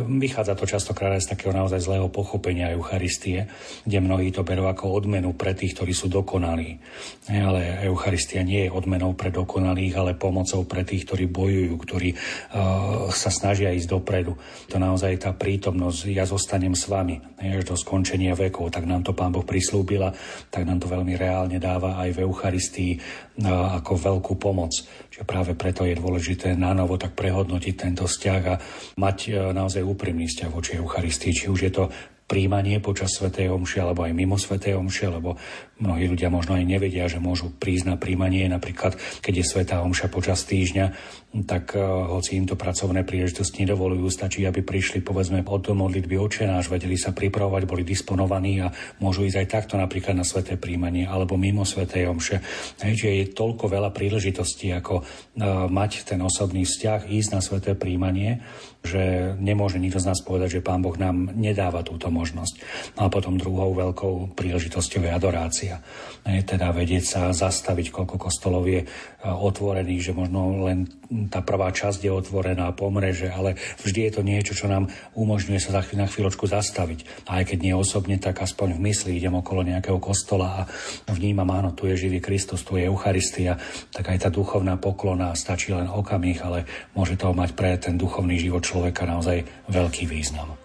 Vychádza 0.10 0.57
to 0.57 0.65
častokrát 0.65 1.13
aj 1.13 1.29
z 1.29 1.31
takého 1.38 1.53
naozaj 1.53 1.77
zlého 1.77 2.10
pochopenia 2.10 2.74
Eucharistie, 2.74 3.45
kde 3.86 4.01
mnohí 4.01 4.34
to 4.34 4.41
berú 4.41 4.65
ako 4.65 4.89
odmenu 4.89 5.38
pre 5.38 5.53
tých, 5.53 5.77
ktorí 5.77 5.93
sú 5.93 6.10
dokonalí. 6.10 6.81
Ale 7.29 7.86
Eucharistia 7.86 8.41
nie 8.41 8.65
je 8.65 8.74
odmenou 8.74 9.13
pre 9.13 9.29
dokonalých, 9.29 9.93
ale 9.93 10.12
pomocou 10.17 10.54
pre 10.63 10.88
tých, 10.88 11.03
ktorí 11.03 11.27
bojujú, 11.27 11.75
ktorí 11.75 12.15
uh, 12.15 13.12
sa 13.12 13.27
snažia 13.27 13.75
ísť 13.75 13.91
dopredu. 13.91 14.39
To 14.71 14.79
naozaj 14.79 15.27
tá 15.27 15.35
prítomnosť, 15.35 16.07
ja 16.15 16.24
zostanem 16.24 16.71
s 16.71 16.88
vami 16.88 17.19
až 17.43 17.67
do 17.67 17.75
skončenia 17.75 18.31
vekov, 18.31 18.71
tak 18.71 18.88
nám 18.88 19.03
to 19.03 19.12
Pán 19.12 19.35
Boh 19.35 19.43
prislúbila, 19.43 20.15
tak 20.47 20.63
nám 20.63 20.79
to 20.79 20.88
veľmi 20.88 21.19
reálne 21.19 21.59
dáva 21.59 22.00
aj 22.00 22.15
v 22.15 22.21
Eucharistii 22.24 22.91
uh, 22.95 23.75
ako 23.83 23.91
veľkú 24.00 24.33
pomoc. 24.39 24.71
Čiže 25.12 25.27
práve 25.27 25.51
preto 25.57 25.83
je 25.83 26.00
dôležité 26.00 26.53
na 26.55 26.71
novo 26.71 26.95
tak 26.95 27.17
prehodnotiť 27.17 27.74
tento 27.74 28.05
vzťah 28.05 28.41
a 28.45 28.55
mať 29.00 29.17
e, 29.25 29.31
naozaj 29.55 29.81
úprimný 29.81 30.29
vzťah 30.29 30.50
voči 30.51 30.77
Eucharistii. 30.77 31.31
Či 31.31 31.45
už 31.50 31.59
je 31.65 31.72
to 31.74 31.83
príjmanie 32.25 32.81
počas 32.81 33.13
Svetej 33.13 33.53
Omše 33.53 33.85
alebo 33.85 34.01
aj 34.01 34.13
mimo 34.18 34.35
Svetej 34.35 34.74
Omše, 34.75 35.13
lebo 35.13 35.37
Mnohí 35.75 36.07
ľudia 36.07 36.31
možno 36.31 36.55
aj 36.55 36.64
nevedia, 36.64 37.03
že 37.11 37.20
môžu 37.20 37.51
prísť 37.51 37.92
na 37.92 37.96
príjmanie, 38.00 38.48
napríklad 38.48 38.96
keď 39.20 39.44
je 39.44 39.46
Svetá 39.46 39.83
Omša 39.83 40.07
počas 40.07 40.48
týždňa, 40.48 40.96
tak 41.44 41.75
uh, 41.75 42.16
hoci 42.16 42.40
im 42.40 42.48
to 42.48 42.55
pracovné 42.55 43.03
príležitosti 43.03 43.68
nedovolujú, 43.68 44.07
stačí, 44.07 44.48
aby 44.48 44.64
prišli 44.64 45.03
povedzme 45.03 45.44
od 45.44 45.68
modlitby 45.75 46.16
očenáš, 46.16 46.72
vedeli 46.72 46.96
sa 46.96 47.11
pripravovať, 47.11 47.68
boli 47.68 47.83
disponovaní 47.83 48.64
a 48.64 48.72
môžu 49.03 49.27
ísť 49.27 49.44
aj 49.44 49.51
takto 49.51 49.75
napríklad 49.75 50.16
na 50.16 50.24
sveté 50.24 50.55
príjmanie 50.55 51.03
alebo 51.11 51.35
mimo 51.35 51.68
Svetej 51.68 52.07
Omše. 52.07 52.40
Hej, 52.79 53.11
je 53.11 53.35
toľko 53.35 53.68
veľa 53.68 53.92
príležitostí, 53.92 54.72
ako 54.72 55.03
uh, 55.03 55.68
mať 55.68 56.07
ten 56.07 56.24
osobný 56.24 56.64
vzťah, 56.64 57.11
ísť 57.11 57.29
na 57.35 57.44
sveté 57.44 57.75
príjmanie, 57.75 58.40
že 58.85 59.35
nemôže 59.42 59.81
nikto 59.81 60.00
z 60.00 60.07
nás 60.07 60.24
povedať, 60.24 60.61
že 60.61 60.64
Pán 60.64 60.79
Boh 60.79 60.96
nám 60.96 61.35
nedáva 61.35 61.81
túto 61.81 62.07
možnosť. 62.07 62.64
No 62.96 63.09
a 63.09 63.11
potom 63.11 63.35
druhou 63.35 63.74
veľkou 63.74 64.38
príležitosťou 64.38 65.09
je 65.09 65.11
adorácia 65.11 65.64
situácia. 65.65 65.81
Teda 66.25 66.73
vedieť 66.73 67.03
sa 67.05 67.21
zastaviť, 67.29 67.93
koľko 67.93 68.17
kostolov 68.17 68.65
je 68.65 68.81
e, 68.81 68.87
otvorených, 69.29 70.09
že 70.09 70.17
možno 70.17 70.65
len 70.65 70.89
tá 71.29 71.45
prvá 71.45 71.69
časť 71.69 72.01
je 72.01 72.09
otvorená, 72.09 72.73
pomreže, 72.73 73.29
ale 73.29 73.53
vždy 73.85 74.09
je 74.09 74.11
to 74.11 74.21
niečo, 74.25 74.53
čo 74.57 74.65
nám 74.65 74.89
umožňuje 75.13 75.61
sa 75.61 75.85
na 75.93 76.09
chvíľočku 76.09 76.49
zastaviť. 76.49 77.29
A 77.29 77.41
aj 77.41 77.53
keď 77.53 77.57
nie 77.61 77.75
osobne, 77.77 78.17
tak 78.17 78.41
aspoň 78.41 78.73
v 78.73 78.83
mysli 78.89 79.21
idem 79.21 79.37
okolo 79.37 79.61
nejakého 79.61 80.01
kostola 80.01 80.65
a 80.65 81.13
vnímam, 81.13 81.49
áno, 81.53 81.77
tu 81.77 81.85
je 81.85 82.09
živý 82.09 82.17
Kristus, 82.17 82.65
tu 82.65 82.81
je 82.81 82.89
Eucharistia, 82.89 83.61
tak 83.93 84.09
aj 84.09 84.25
tá 84.25 84.29
duchovná 84.33 84.81
poklona 84.81 85.37
stačí 85.37 85.77
len 85.77 85.85
okamih, 85.85 86.41
ale 86.41 86.65
môže 86.97 87.21
to 87.21 87.29
mať 87.37 87.53
pre 87.53 87.77
ten 87.77 88.01
duchovný 88.01 88.41
život 88.41 88.65
človeka 88.65 89.05
naozaj 89.05 89.45
veľký 89.69 90.09
význam. 90.09 90.64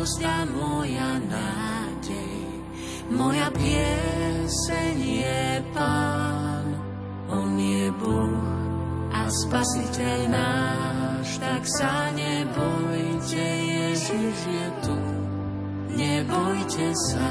múdrosť 0.00 0.20
a 0.24 0.38
moja 0.48 1.20
nádej, 1.28 2.42
moja 3.12 3.48
pieseň 3.52 4.96
je 4.96 5.42
Pán. 5.76 6.66
On 7.30 7.52
je 7.54 7.92
a 9.14 9.22
Spasiteľ 9.28 10.20
náš, 10.32 11.38
tak 11.38 11.62
sa 11.68 12.10
nebojte, 12.16 13.44
Ježiš 13.44 14.38
je 14.48 14.66
tu. 14.82 14.96
Nebojte 15.94 16.88
sa, 17.12 17.28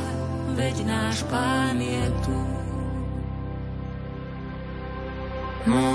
veď 0.56 0.76
náš 0.88 1.26
Pán 1.28 1.82
je 1.82 2.06
tu. 2.24 2.59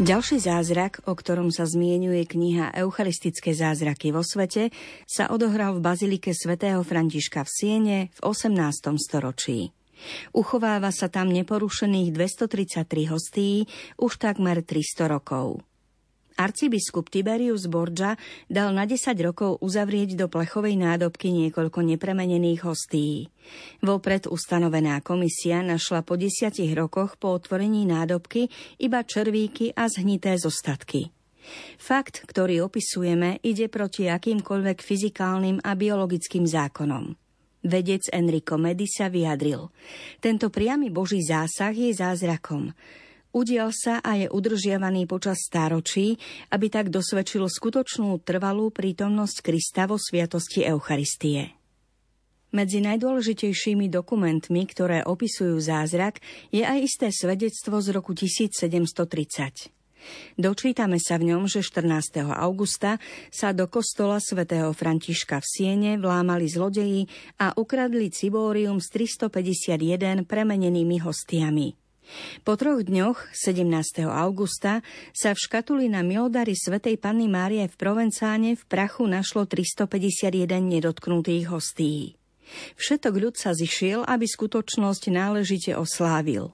Ďalší 0.00 0.40
zázrak, 0.40 1.04
o 1.04 1.12
ktorom 1.12 1.52
sa 1.52 1.68
zmienuje 1.68 2.24
kniha 2.24 2.72
Eucharistické 2.72 3.52
zázraky 3.52 4.16
vo 4.16 4.24
svete, 4.24 4.72
sa 5.04 5.28
odohral 5.28 5.76
v 5.76 5.84
bazilike 5.84 6.32
svätého 6.32 6.80
Františka 6.80 7.44
v 7.44 7.50
Siene 7.52 7.98
v 8.16 8.20
18. 8.24 8.96
storočí. 8.96 9.76
Uchováva 10.32 10.88
sa 10.88 11.12
tam 11.12 11.28
neporušených 11.28 12.16
233 12.16 13.12
hostí 13.12 13.68
už 14.00 14.16
takmer 14.16 14.64
300 14.64 15.04
rokov. 15.04 15.60
Arcibiskup 16.38 17.10
Tiberius 17.10 17.66
Borgia 17.66 18.14
dal 18.46 18.70
na 18.70 18.86
10 18.86 19.14
rokov 19.24 19.58
uzavrieť 19.64 20.14
do 20.14 20.26
plechovej 20.30 20.78
nádobky 20.78 21.34
niekoľko 21.34 21.82
nepremenených 21.94 22.62
hostí. 22.66 23.32
Vopred 23.82 24.30
ustanovená 24.30 25.02
komisia 25.02 25.64
našla 25.64 26.06
po 26.06 26.14
desiatich 26.14 26.70
rokoch 26.76 27.18
po 27.18 27.34
otvorení 27.34 27.88
nádobky 27.88 28.46
iba 28.78 29.02
červíky 29.02 29.74
a 29.74 29.90
zhnité 29.90 30.38
zostatky. 30.38 31.10
Fakt, 31.80 32.22
ktorý 32.28 32.68
opisujeme, 32.68 33.42
ide 33.42 33.66
proti 33.72 34.06
akýmkoľvek 34.06 34.78
fyzikálnym 34.78 35.64
a 35.64 35.74
biologickým 35.74 36.46
zákonom. 36.46 37.16
Vedec 37.60 38.08
Enrico 38.08 38.56
Medi 38.56 38.88
sa 38.88 39.12
vyjadril. 39.12 39.68
Tento 40.16 40.48
priamy 40.48 40.88
boží 40.88 41.20
zásah 41.20 41.76
je 41.76 41.92
zázrakom. 41.92 42.72
Udial 43.30 43.70
sa 43.70 44.02
a 44.02 44.18
je 44.18 44.26
udržiavaný 44.26 45.06
počas 45.06 45.38
stáročí, 45.46 46.18
aby 46.50 46.66
tak 46.66 46.90
dosvedčil 46.90 47.46
skutočnú 47.46 48.18
trvalú 48.26 48.74
prítomnosť 48.74 49.36
Krista 49.46 49.86
vo 49.86 50.02
sviatosti 50.02 50.66
Eucharistie. 50.66 51.54
Medzi 52.50 52.82
najdôležitejšími 52.82 53.86
dokumentmi, 53.86 54.66
ktoré 54.66 55.06
opisujú 55.06 55.62
zázrak, 55.62 56.18
je 56.50 56.66
aj 56.66 56.78
isté 56.82 57.06
svedectvo 57.14 57.78
z 57.78 57.94
roku 57.94 58.10
1730. 58.18 59.70
Dočítame 60.34 60.98
sa 60.98 61.14
v 61.14 61.30
ňom, 61.30 61.46
že 61.46 61.62
14. 61.62 62.26
augusta 62.34 62.98
sa 63.30 63.54
do 63.54 63.70
kostola 63.70 64.18
svätého 64.18 64.74
Františka 64.74 65.38
v 65.38 65.46
Siene 65.46 65.92
vlámali 66.02 66.50
zlodeji 66.50 67.06
a 67.38 67.54
ukradli 67.54 68.10
cibórium 68.10 68.82
s 68.82 68.90
351 68.90 70.26
premenenými 70.26 70.98
hostiami. 70.98 71.89
Po 72.42 72.58
troch 72.58 72.82
dňoch, 72.82 73.30
17. 73.32 74.06
augusta, 74.06 74.82
sa 75.14 75.30
v 75.34 75.38
škatuli 75.38 75.86
na 75.86 76.02
milodary 76.02 76.58
svätej 76.58 76.98
Panny 76.98 77.30
Márie 77.30 77.66
v 77.66 77.74
Provencáne 77.76 78.56
v 78.58 78.62
prachu 78.66 79.06
našlo 79.06 79.46
351 79.46 80.46
nedotknutých 80.60 81.44
hostí. 81.50 82.20
Všetok 82.76 83.14
ľud 83.14 83.34
sa 83.38 83.54
zišiel, 83.54 84.02
aby 84.06 84.26
skutočnosť 84.26 85.02
náležite 85.14 85.72
oslávil. 85.78 86.50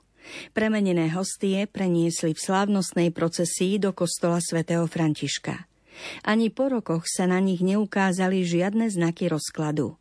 Premenené 0.52 1.08
hostie 1.14 1.64
preniesli 1.70 2.34
v 2.34 2.42
slávnostnej 2.42 3.14
procesii 3.14 3.78
do 3.78 3.94
kostola 3.94 4.42
svätého 4.42 4.84
Františka. 4.90 5.70
Ani 6.26 6.52
po 6.52 6.68
rokoch 6.68 7.08
sa 7.08 7.24
na 7.24 7.40
nich 7.40 7.64
neukázali 7.64 8.44
žiadne 8.44 8.90
znaky 8.92 9.32
rozkladu. 9.32 9.96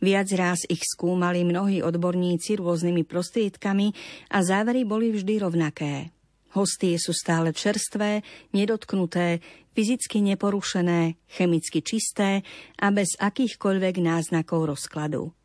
Viac 0.00 0.28
raz 0.36 0.60
ich 0.68 0.82
skúmali 0.84 1.46
mnohí 1.46 1.80
odborníci 1.80 2.58
rôznymi 2.58 3.02
prostriedkami 3.06 3.92
a 4.32 4.42
závery 4.42 4.84
boli 4.84 5.12
vždy 5.14 5.34
rovnaké. 5.42 6.16
Hostie 6.56 6.96
sú 6.96 7.12
stále 7.12 7.52
čerstvé, 7.52 8.24
nedotknuté, 8.56 9.44
fyzicky 9.76 10.24
neporušené, 10.24 11.20
chemicky 11.28 11.84
čisté 11.84 12.40
a 12.80 12.88
bez 12.88 13.12
akýchkoľvek 13.20 14.00
náznakov 14.00 14.72
rozkladu. 14.72 15.36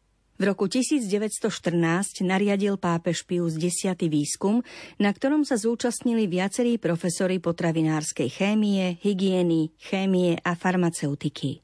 V 0.41 0.49
roku 0.49 0.65
1914 0.65 2.25
nariadil 2.25 2.73
pápež 2.81 3.29
Pius 3.29 3.61
X 3.61 3.93
výskum, 4.09 4.65
na 4.97 5.13
ktorom 5.13 5.45
sa 5.45 5.53
zúčastnili 5.53 6.25
viacerí 6.25 6.81
profesori 6.81 7.37
potravinárskej 7.37 8.25
chémie, 8.25 8.97
hygieny, 9.05 9.69
chémie 9.77 10.41
a 10.41 10.57
farmaceutiky. 10.57 11.61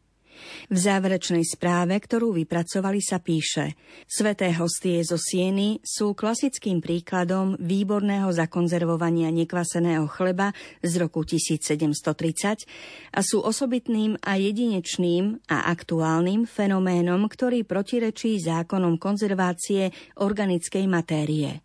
V 0.67 0.78
záverečnej 0.78 1.43
správe, 1.45 1.95
ktorú 1.97 2.36
vypracovali, 2.36 3.00
sa 3.00 3.21
píše 3.21 3.78
Sveté 4.08 4.52
hostie 4.58 5.00
zo 5.06 5.15
Sieny 5.15 5.80
sú 5.86 6.17
klasickým 6.17 6.84
príkladom 6.84 7.56
výborného 7.60 8.30
zakonzervovania 8.34 9.32
nekvaseného 9.32 10.06
chleba 10.12 10.52
z 10.84 10.93
roku 11.00 11.23
1730 11.23 12.67
a 13.13 13.19
sú 13.23 13.43
osobitným 13.43 14.19
a 14.21 14.36
jedinečným 14.36 15.47
a 15.50 15.69
aktuálnym 15.71 16.45
fenoménom, 16.45 17.26
ktorý 17.26 17.63
protirečí 17.63 18.39
zákonom 18.43 19.00
konzervácie 19.00 19.91
organickej 20.19 20.86
matérie. 20.86 21.63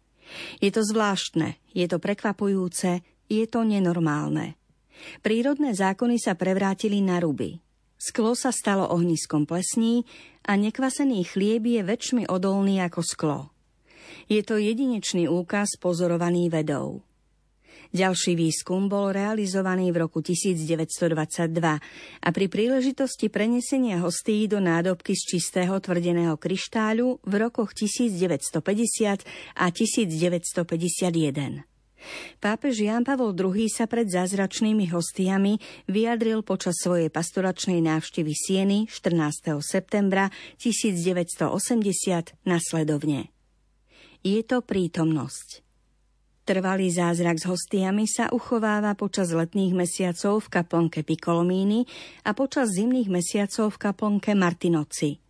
Je 0.61 0.71
to 0.73 0.81
zvláštne, 0.81 1.61
je 1.77 1.87
to 1.89 2.01
prekvapujúce, 2.01 3.05
je 3.29 3.45
to 3.49 3.61
nenormálne. 3.65 4.57
Prírodné 5.21 5.75
zákony 5.75 6.17
sa 6.21 6.39
prevrátili 6.39 7.03
na 7.03 7.19
ruby. 7.19 7.59
Sklo 8.03 8.35
sa 8.35 8.51
stalo 8.51 8.91
ohniskom 8.91 9.47
plesní 9.47 10.03
a 10.43 10.59
nekvasený 10.59 11.23
chlieb 11.23 11.71
je 11.71 11.87
väčšmi 11.87 12.27
odolný 12.27 12.83
ako 12.83 13.01
sklo. 13.07 13.55
Je 14.27 14.43
to 14.43 14.59
jedinečný 14.59 15.31
úkaz 15.31 15.79
pozorovaný 15.79 16.51
vedou. 16.51 17.07
Ďalší 17.95 18.35
výskum 18.35 18.91
bol 18.91 19.15
realizovaný 19.15 19.95
v 19.95 20.03
roku 20.03 20.19
1922 20.19 21.47
a 21.63 22.29
pri 22.35 22.47
príležitosti 22.51 23.31
prenesenia 23.31 24.03
hostí 24.03 24.51
do 24.51 24.59
nádobky 24.59 25.15
z 25.15 25.39
čistého 25.39 25.79
tvrdeného 25.79 26.35
kryštáľu 26.35 27.23
v 27.23 27.35
rokoch 27.39 27.71
1950 27.71 29.23
a 29.55 29.71
1951. 29.71 31.72
Pápež 32.43 32.83
Ján 32.83 33.07
Pavol 33.07 33.33
II 33.33 33.65
sa 33.71 33.87
pred 33.87 34.11
zázračnými 34.11 34.91
hostiami 34.91 35.63
vyjadril 35.87 36.43
počas 36.43 36.83
svojej 36.83 37.09
pastoračnej 37.09 37.79
návštevy 37.81 38.33
Sieny 38.35 38.79
14. 38.91 39.63
septembra 39.63 40.29
1980 40.59 41.47
nasledovne. 42.43 43.31
Je 44.27 44.43
to 44.43 44.63
prítomnosť. 44.63 45.63
Trvalý 46.43 46.91
zázrak 46.91 47.39
s 47.39 47.47
hostiami 47.47 48.11
sa 48.11 48.27
uchováva 48.35 48.99
počas 48.99 49.31
letných 49.31 49.79
mesiacov 49.79 50.43
v 50.43 50.59
kaplnke 50.59 51.07
Piccolomini 51.07 51.87
a 52.27 52.35
počas 52.35 52.75
zimných 52.75 53.07
mesiacov 53.07 53.71
v 53.71 53.79
kaplnke 53.79 54.35
Martinoci. 54.35 55.22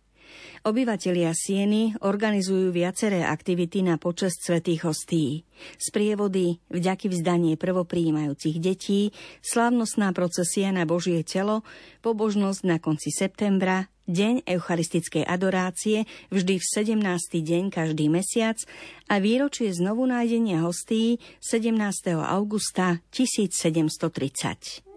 Obyvatelia 0.63 1.35
Sieny 1.35 1.97
organizujú 1.99 2.71
viaceré 2.71 3.25
aktivity 3.27 3.83
na 3.83 3.99
počest 3.99 4.43
svetých 4.43 4.87
hostí. 4.87 5.43
Sprievody, 5.75 6.61
vďaky 6.71 7.11
vzdanie 7.11 7.59
prvopríjmajúcich 7.59 8.57
detí, 8.63 9.11
slávnostná 9.43 10.15
procesia 10.15 10.71
na 10.71 10.87
Božie 10.87 11.21
telo, 11.27 11.67
pobožnosť 11.99 12.61
na 12.63 12.77
konci 12.79 13.11
septembra, 13.11 13.91
deň 14.07 14.43
eucharistickej 14.43 15.23
adorácie 15.23 16.03
vždy 16.27 16.59
v 16.59 16.65
17. 16.99 17.39
deň 17.39 17.63
každý 17.71 18.11
mesiac 18.11 18.59
a 19.07 19.19
výročie 19.19 19.71
znovu 19.71 20.03
nájdenia 20.03 20.63
hostí 20.63 21.23
17. 21.39 22.19
augusta 22.19 22.99
1730. 23.15 24.92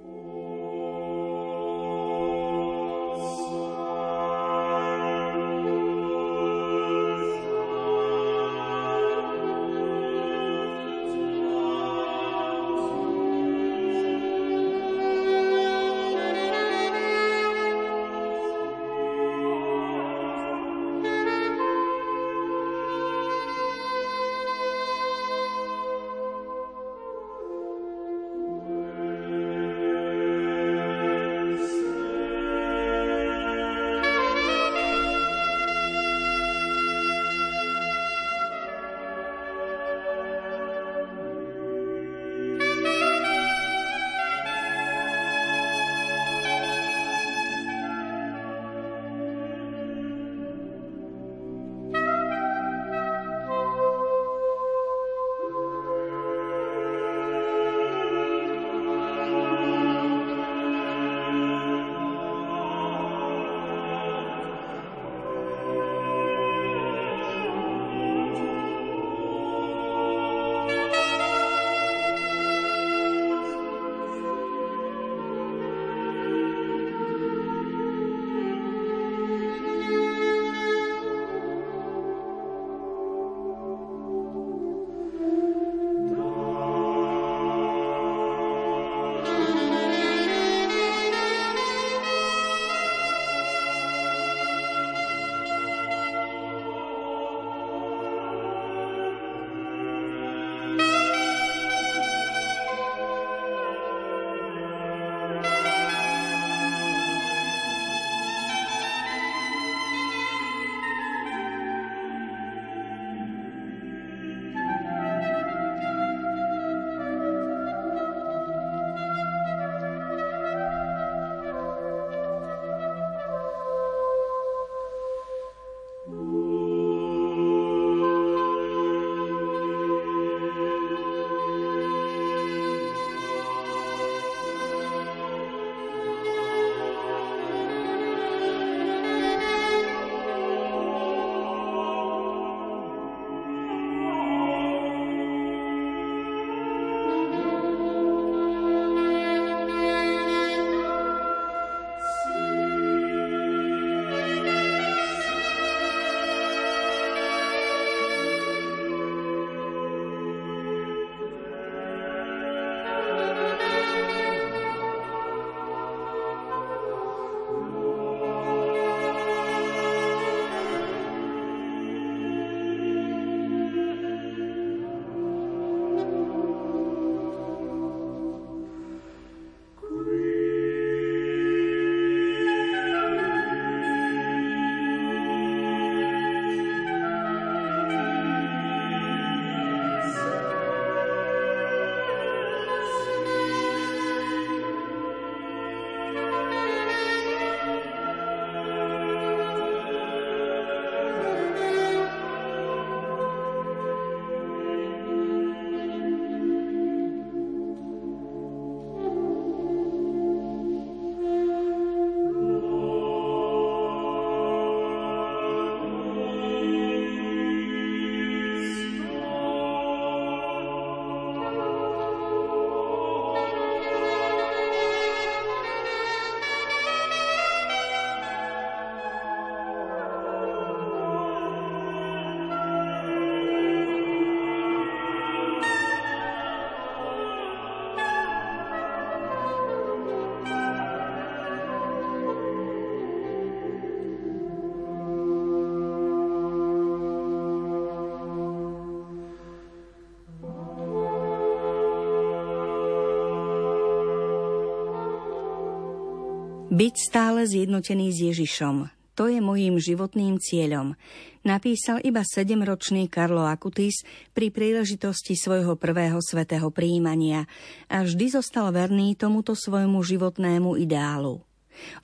Byť 256.77 256.95
stále 257.09 257.49
zjednotený 257.49 258.13
s 258.13 258.19
Ježišom, 258.21 258.93
to 259.17 259.33
je 259.33 259.41
mojím 259.41 259.81
životným 259.81 260.37
cieľom, 260.37 260.93
napísal 261.41 262.05
iba 262.05 262.21
sedemročný 262.21 263.09
Karlo 263.09 263.49
Akutis 263.49 264.05
pri 264.37 264.53
príležitosti 264.53 265.41
svojho 265.41 265.81
prvého 265.81 266.21
svetého 266.21 266.69
príjmania 266.69 267.49
a 267.89 268.05
vždy 268.05 268.29
zostal 268.29 268.69
verný 268.77 269.17
tomuto 269.17 269.57
svojmu 269.57 270.05
životnému 270.05 270.77
ideálu. 270.77 271.41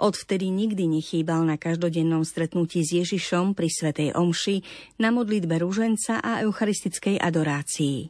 Odvtedy 0.01 0.49
nikdy 0.49 0.89
nechýbal 0.89 1.45
na 1.45 1.61
každodennom 1.61 2.25
stretnutí 2.25 2.81
s 2.81 2.97
Ježišom 2.97 3.53
pri 3.53 3.69
Svetej 3.69 4.17
Omši, 4.17 4.65
na 4.97 5.13
modlitbe 5.13 5.61
ruženca 5.61 6.25
a 6.25 6.41
eucharistickej 6.49 7.21
adorácii. 7.21 8.09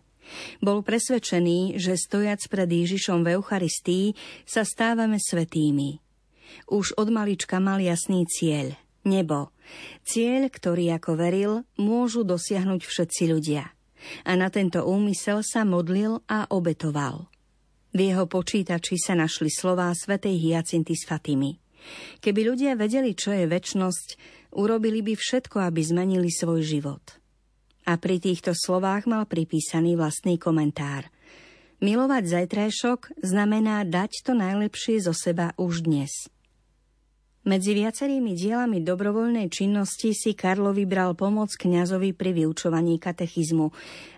Bol 0.63 0.87
presvedčený, 0.87 1.83
že 1.83 1.99
stojac 1.99 2.39
pred 2.47 2.71
Ježišom 2.71 3.27
v 3.27 3.35
Eucharistii 3.35 4.15
sa 4.47 4.63
stávame 4.63 5.19
svetými. 5.19 6.02
Už 6.71 6.95
od 6.97 7.09
malička 7.13 7.61
mal 7.61 7.83
jasný 7.83 8.25
cieľ– 8.27 8.75
nebo. 9.05 9.51
Cieľ, 10.03 10.51
ktorý 10.51 10.99
ako 10.99 11.13
veril, 11.15 11.53
môžu 11.79 12.27
dosiahnuť 12.27 12.83
všetci 12.83 13.23
ľudia. 13.31 13.71
A 14.27 14.35
na 14.35 14.51
tento 14.51 14.83
úmysel 14.83 15.47
sa 15.47 15.63
modlil 15.63 16.27
a 16.27 16.51
obetoval. 16.51 17.31
V 17.93 18.11
jeho 18.11 18.27
počítači 18.27 18.99
sa 18.99 19.15
našli 19.15 19.53
slová 19.53 19.93
svätej 19.95 20.35
Hyacinty 20.35 20.97
s 20.97 21.07
Fatimy. 21.07 21.61
Keby 22.23 22.41
ľudia 22.55 22.73
vedeli, 22.79 23.13
čo 23.15 23.35
je 23.35 23.47
väčnosť, 23.47 24.09
urobili 24.55 25.03
by 25.03 25.15
všetko, 25.19 25.61
aby 25.61 25.81
zmenili 25.83 26.31
svoj 26.31 26.63
život. 26.63 27.03
A 27.83 27.99
pri 27.99 28.23
týchto 28.23 28.55
slovách 28.55 29.11
mal 29.11 29.27
pripísaný 29.27 29.99
vlastný 29.99 30.39
komentár. 30.39 31.11
Milovať 31.83 32.31
zajtrajšok 32.31 33.27
znamená 33.27 33.83
dať 33.83 34.23
to 34.23 34.39
najlepšie 34.39 35.03
zo 35.03 35.11
seba 35.11 35.51
už 35.59 35.83
dnes– 35.83 36.11
medzi 37.43 37.75
viacerými 37.75 38.39
dielami 38.39 38.87
dobrovoľnej 38.87 39.51
činnosti 39.51 40.15
si 40.15 40.31
Karlo 40.39 40.71
vybral 40.71 41.19
pomoc 41.19 41.51
kňazovi 41.59 42.15
pri 42.15 42.31
vyučovaní 42.31 43.03
katechizmu 43.03 43.67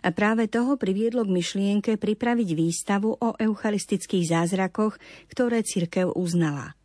a 0.05 0.09
práve 0.13 0.45
toho 0.53 0.77
priviedlo 0.77 1.25
k 1.25 1.33
myšlienke 1.33 1.97
pripraviť 1.97 2.49
výstavu 2.53 3.17
o 3.17 3.29
eucharistických 3.41 4.29
zázrakoch, 4.29 5.01
ktoré 5.33 5.65
cirkev 5.65 6.13
uznala. 6.13 6.77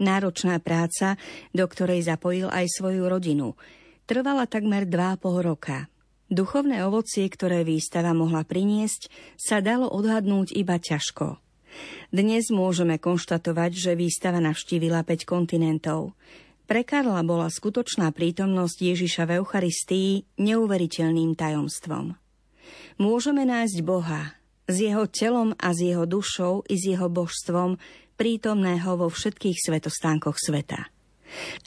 Náročná 0.00 0.56
práca, 0.64 1.20
do 1.52 1.68
ktorej 1.68 2.08
zapojil 2.08 2.48
aj 2.48 2.72
svoju 2.72 3.04
rodinu, 3.12 3.54
trvala 4.08 4.48
takmer 4.48 4.88
dva 4.88 5.20
pol 5.20 5.44
roka. 5.44 5.92
Duchovné 6.32 6.80
ovocie, 6.88 7.28
ktoré 7.28 7.60
výstava 7.60 8.16
mohla 8.16 8.40
priniesť, 8.48 9.12
sa 9.36 9.60
dalo 9.60 9.92
odhadnúť 9.92 10.56
iba 10.56 10.80
ťažko. 10.80 11.41
Dnes 12.12 12.52
môžeme 12.52 13.00
konštatovať, 13.00 13.70
že 13.72 13.92
výstava 13.98 14.40
navštívila 14.40 15.04
5 15.04 15.24
kontinentov. 15.24 16.12
Pre 16.68 16.82
Karla 16.86 17.20
bola 17.26 17.52
skutočná 17.52 18.12
prítomnosť 18.16 18.78
Ježiša 18.80 19.22
v 19.28 19.42
Eucharistii 19.42 20.10
neuveriteľným 20.40 21.36
tajomstvom. 21.36 22.16
Môžeme 22.96 23.42
nájsť 23.44 23.78
Boha 23.84 24.36
s 24.68 24.76
jeho 24.78 25.04
telom 25.10 25.52
a 25.58 25.74
s 25.74 25.82
jeho 25.82 26.06
dušou 26.06 26.64
i 26.70 26.78
s 26.78 26.84
jeho 26.86 27.10
božstvom 27.10 27.76
prítomného 28.14 28.94
vo 28.94 29.10
všetkých 29.10 29.58
svetostánkoch 29.58 30.38
sveta. 30.38 30.86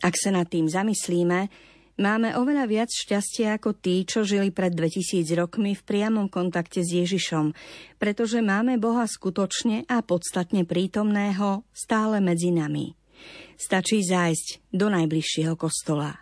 Ak 0.06 0.14
sa 0.16 0.30
nad 0.30 0.48
tým 0.48 0.70
zamyslíme, 0.70 1.50
Máme 1.96 2.36
oveľa 2.36 2.68
viac 2.68 2.92
šťastia 2.92 3.56
ako 3.56 3.72
tí, 3.80 4.04
čo 4.04 4.28
žili 4.28 4.52
pred 4.52 4.76
2000 4.76 5.32
rokmi 5.40 5.80
v 5.80 5.86
priamom 5.88 6.28
kontakte 6.28 6.84
s 6.84 6.92
Ježišom, 6.92 7.56
pretože 7.96 8.44
máme 8.44 8.76
Boha 8.76 9.08
skutočne 9.08 9.88
a 9.88 10.04
podstatne 10.04 10.68
prítomného 10.68 11.64
stále 11.72 12.20
medzi 12.20 12.52
nami. 12.52 12.92
Stačí 13.56 14.04
zájsť 14.04 14.76
do 14.76 14.92
najbližšieho 14.92 15.56
kostola. 15.56 16.20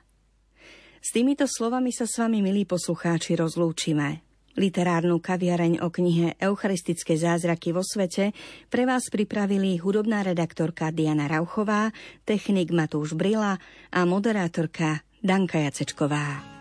S 1.01 1.09
týmito 1.09 1.49
slovami 1.49 1.89
sa 1.89 2.05
s 2.05 2.21
vami, 2.21 2.45
milí 2.45 2.69
poslucháči, 2.69 3.33
rozlúčime. 3.33 4.21
Literárnu 4.53 5.17
kaviareň 5.17 5.81
o 5.81 5.89
knihe 5.89 6.38
Eucharistické 6.38 7.17
zázraky 7.17 7.73
vo 7.73 7.81
svete 7.81 8.38
pre 8.69 8.86
vás 8.86 9.09
pripravili 9.09 9.81
hudobná 9.81 10.21
redaktorka 10.21 10.93
Diana 10.93 11.25
Rauchová, 11.25 11.89
technik 12.29 12.69
Matúš 12.69 13.17
Brila 13.17 13.57
a 13.89 13.99
moderátorka 14.05 15.01
Danka 15.23 15.57
Jacečková. 15.59 16.52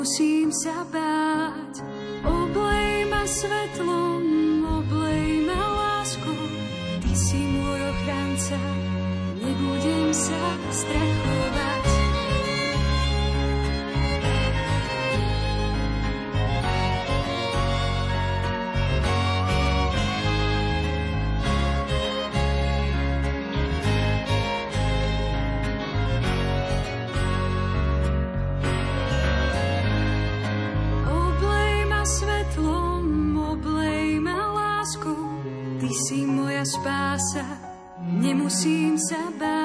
Nemusím 0.00 0.48
sa 0.48 0.80
báť. 0.88 1.09
Spása, 37.30 37.46
nemusím 38.02 38.98
sa 38.98 39.30
báť. 39.38 39.59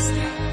Wednesday. 0.00 0.49